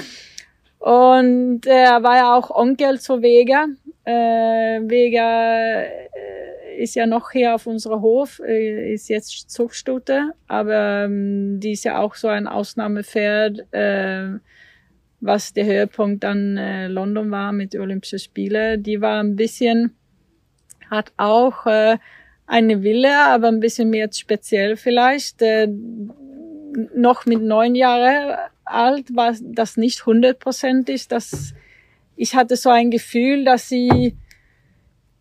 [0.78, 3.66] und er war ja auch Onkel zu Vega.
[4.04, 11.04] Äh, Vega äh, ist ja noch hier auf unserem Hof, äh, ist jetzt Zuchtstute, aber
[11.04, 14.38] ähm, die ist ja auch so ein Ausnahmepferd, äh,
[15.24, 18.82] was der Höhepunkt dann äh, London war mit Olympischen Spielen.
[18.82, 19.96] Die war ein bisschen,
[20.90, 21.96] hat auch äh,
[22.46, 25.40] eine Wille, aber ein bisschen mehr speziell vielleicht.
[25.40, 25.68] Äh,
[26.94, 31.08] noch mit neun Jahren alt war das nicht hundertprozentig.
[31.08, 31.54] Das,
[32.16, 34.16] ich hatte so ein Gefühl, dass sie,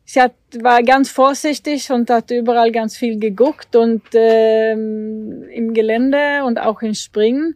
[0.04, 6.44] sie hat, war ganz vorsichtig und hat überall ganz viel geguckt und ähm, im Gelände
[6.44, 7.56] und auch im Springen.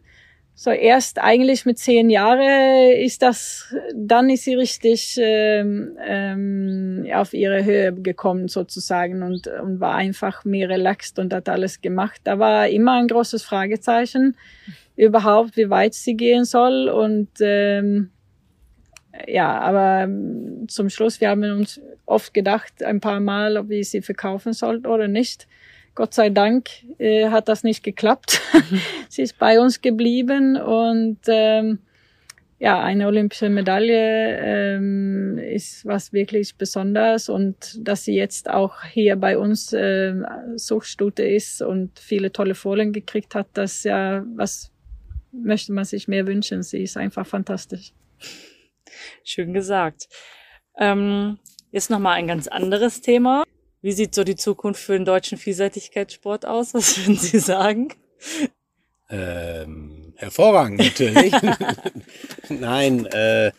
[0.60, 7.32] So erst eigentlich mit zehn Jahren ist das, dann ist sie richtig ähm, ähm, auf
[7.32, 12.22] ihre Höhe gekommen sozusagen und, und war einfach mehr relaxed und hat alles gemacht.
[12.24, 14.36] Da war immer ein großes Fragezeichen
[14.96, 18.10] überhaupt, wie weit sie gehen soll und ähm,
[19.28, 20.08] ja, aber
[20.66, 24.86] zum Schluss, wir haben uns oft gedacht, ein paar Mal, ob wir sie verkaufen sollten
[24.86, 25.46] oder nicht.
[25.98, 28.40] Gott sei Dank äh, hat das nicht geklappt.
[28.52, 28.80] Mhm.
[29.08, 31.80] Sie ist bei uns geblieben und ähm,
[32.60, 39.16] ja, eine olympische Medaille ähm, ist was wirklich Besonderes und dass sie jetzt auch hier
[39.16, 40.14] bei uns äh,
[40.54, 44.70] Suchtstute ist und viele tolle Fohlen gekriegt hat, das ja, was
[45.32, 46.62] möchte man sich mehr wünschen.
[46.62, 47.92] Sie ist einfach fantastisch.
[49.24, 50.06] Schön gesagt.
[50.78, 51.38] Ähm,
[51.72, 53.42] jetzt nochmal ein ganz anderes Thema.
[53.80, 56.74] Wie sieht so die Zukunft für den deutschen Vielseitigkeitssport aus?
[56.74, 57.88] Was würden Sie sagen?
[59.10, 61.32] Ähm, hervorragend natürlich.
[62.48, 63.52] Nein, äh,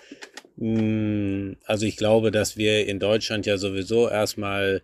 [0.57, 4.83] mh, mm, also ich glaube, dass wir in Deutschland ja sowieso erstmal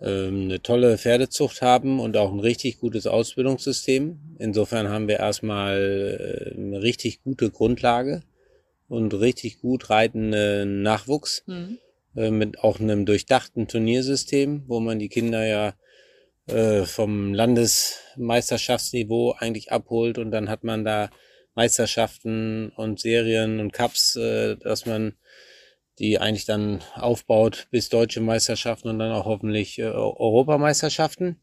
[0.00, 4.36] ähm, eine tolle Pferdezucht haben und auch ein richtig gutes Ausbildungssystem.
[4.38, 8.22] Insofern haben wir erstmal äh, eine richtig gute Grundlage
[8.88, 11.42] und richtig gut reitenden Nachwuchs.
[11.46, 11.78] Mhm.
[12.18, 15.74] Äh, mit auch einem durchdachten Turniersystem, wo man die Kinder ja
[16.48, 21.10] äh, vom Landesmeisterschaftsniveau eigentlich abholt und dann hat man da
[21.54, 25.14] Meisterschaften und Serien und Cups, äh, dass man
[26.00, 31.40] die eigentlich dann aufbaut bis deutsche Meisterschaften und dann auch hoffentlich Europameisterschaften.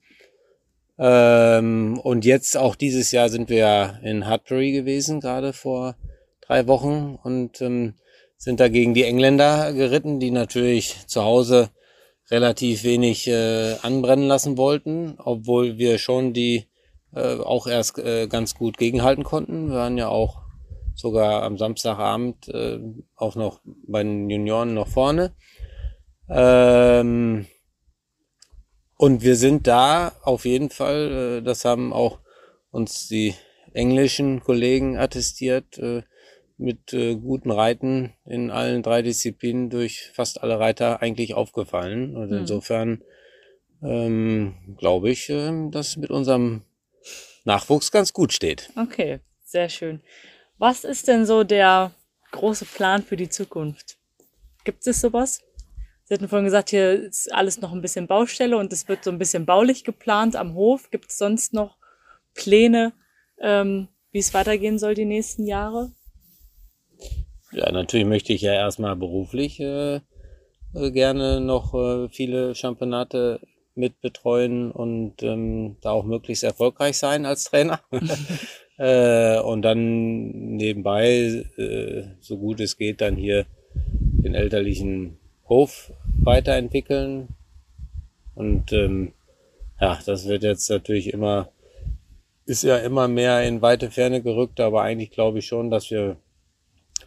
[0.97, 5.95] Ähm, und jetzt auch dieses Jahr sind wir ja in Hartbury gewesen, gerade vor
[6.41, 7.93] drei Wochen und ähm,
[8.37, 11.69] sind da gegen die Engländer geritten, die natürlich zu Hause
[12.29, 16.67] relativ wenig äh, anbrennen lassen wollten, obwohl wir schon die
[17.13, 19.69] äh, auch erst äh, ganz gut gegenhalten konnten.
[19.69, 20.41] Wir waren ja auch
[20.95, 22.79] sogar am Samstagabend äh,
[23.15, 25.33] auch noch bei den Junioren noch vorne.
[26.29, 27.45] Ähm,
[28.97, 32.19] und wir sind da auf jeden Fall, äh, das haben auch
[32.71, 33.35] uns die
[33.73, 36.03] englischen Kollegen attestiert, äh,
[36.57, 42.15] mit äh, guten Reiten in allen drei Disziplinen durch fast alle Reiter eigentlich aufgefallen.
[42.15, 42.37] Und hm.
[42.39, 43.01] insofern
[43.83, 46.61] ähm, glaube ich, äh, dass mit unserem
[47.43, 48.69] Nachwuchs ganz gut steht.
[48.75, 50.01] Okay, sehr schön.
[50.57, 51.91] Was ist denn so der
[52.31, 53.97] große Plan für die Zukunft?
[54.63, 55.41] Gibt es sowas?
[56.05, 59.09] Sie hatten vorhin gesagt, hier ist alles noch ein bisschen Baustelle und es wird so
[59.09, 60.91] ein bisschen baulich geplant am Hof.
[60.91, 61.77] Gibt es sonst noch
[62.33, 62.93] Pläne,
[63.39, 65.91] ähm, wie es weitergehen soll die nächsten Jahre?
[67.51, 70.01] Ja, natürlich möchte ich ja erstmal beruflich äh,
[70.73, 73.39] äh, gerne noch äh, viele Championate
[73.75, 77.81] mit betreuen und ähm, da auch möglichst erfolgreich sein als Trainer.
[78.77, 85.17] äh, und dann nebenbei, äh, so gut es geht, dann hier den elterlichen
[85.47, 85.91] Hof
[86.23, 87.29] weiterentwickeln.
[88.33, 89.13] Und ähm,
[89.79, 91.49] ja, das wird jetzt natürlich immer
[92.45, 96.17] ist ja immer mehr in weite Ferne gerückt, aber eigentlich glaube ich schon, dass wir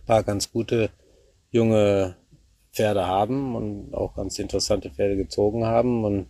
[0.07, 0.91] paar ganz gute
[1.51, 2.17] junge
[2.73, 6.05] Pferde haben und auch ganz interessante Pferde gezogen haben.
[6.05, 6.27] Und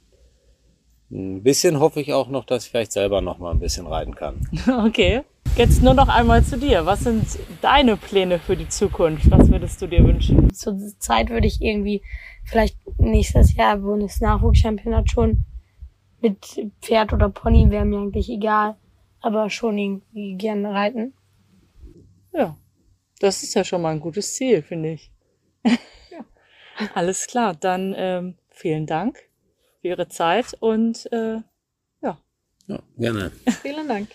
[1.10, 4.14] ein bisschen hoffe ich auch noch, dass ich vielleicht selber noch mal ein bisschen reiten
[4.14, 4.48] kann.
[4.86, 5.22] Okay.
[5.56, 6.86] Jetzt nur noch einmal zu dir.
[6.86, 7.26] Was sind
[7.62, 9.28] deine Pläne für die Zukunft?
[9.30, 10.52] Was würdest du dir wünschen?
[10.54, 12.02] Zur Zeit würde ich irgendwie
[12.44, 15.44] vielleicht nächstes Jahr Bundesnachwuchschampionat schon
[16.20, 18.76] mit Pferd oder Pony wäre mir eigentlich egal,
[19.20, 21.12] aber schon irgendwie gerne reiten.
[22.32, 22.56] Ja,
[23.18, 25.10] das ist ja schon mal ein gutes Ziel, finde ich.
[26.94, 29.18] Alles klar, dann ähm, vielen Dank
[29.80, 31.40] für Ihre Zeit und äh,
[32.02, 32.18] ja.
[32.66, 33.32] Ja, gerne.
[33.62, 34.08] Vielen Dank.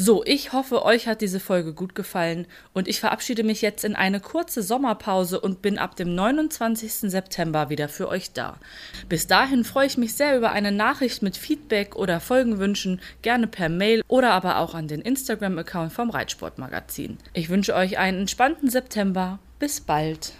[0.00, 3.96] So, ich hoffe, euch hat diese Folge gut gefallen und ich verabschiede mich jetzt in
[3.96, 7.10] eine kurze Sommerpause und bin ab dem 29.
[7.10, 8.60] September wieder für euch da.
[9.08, 13.68] Bis dahin freue ich mich sehr über eine Nachricht mit Feedback oder Folgenwünschen, gerne per
[13.68, 17.18] Mail oder aber auch an den Instagram-Account vom Reitsportmagazin.
[17.32, 19.40] Ich wünsche euch einen entspannten September.
[19.58, 20.32] Bis bald.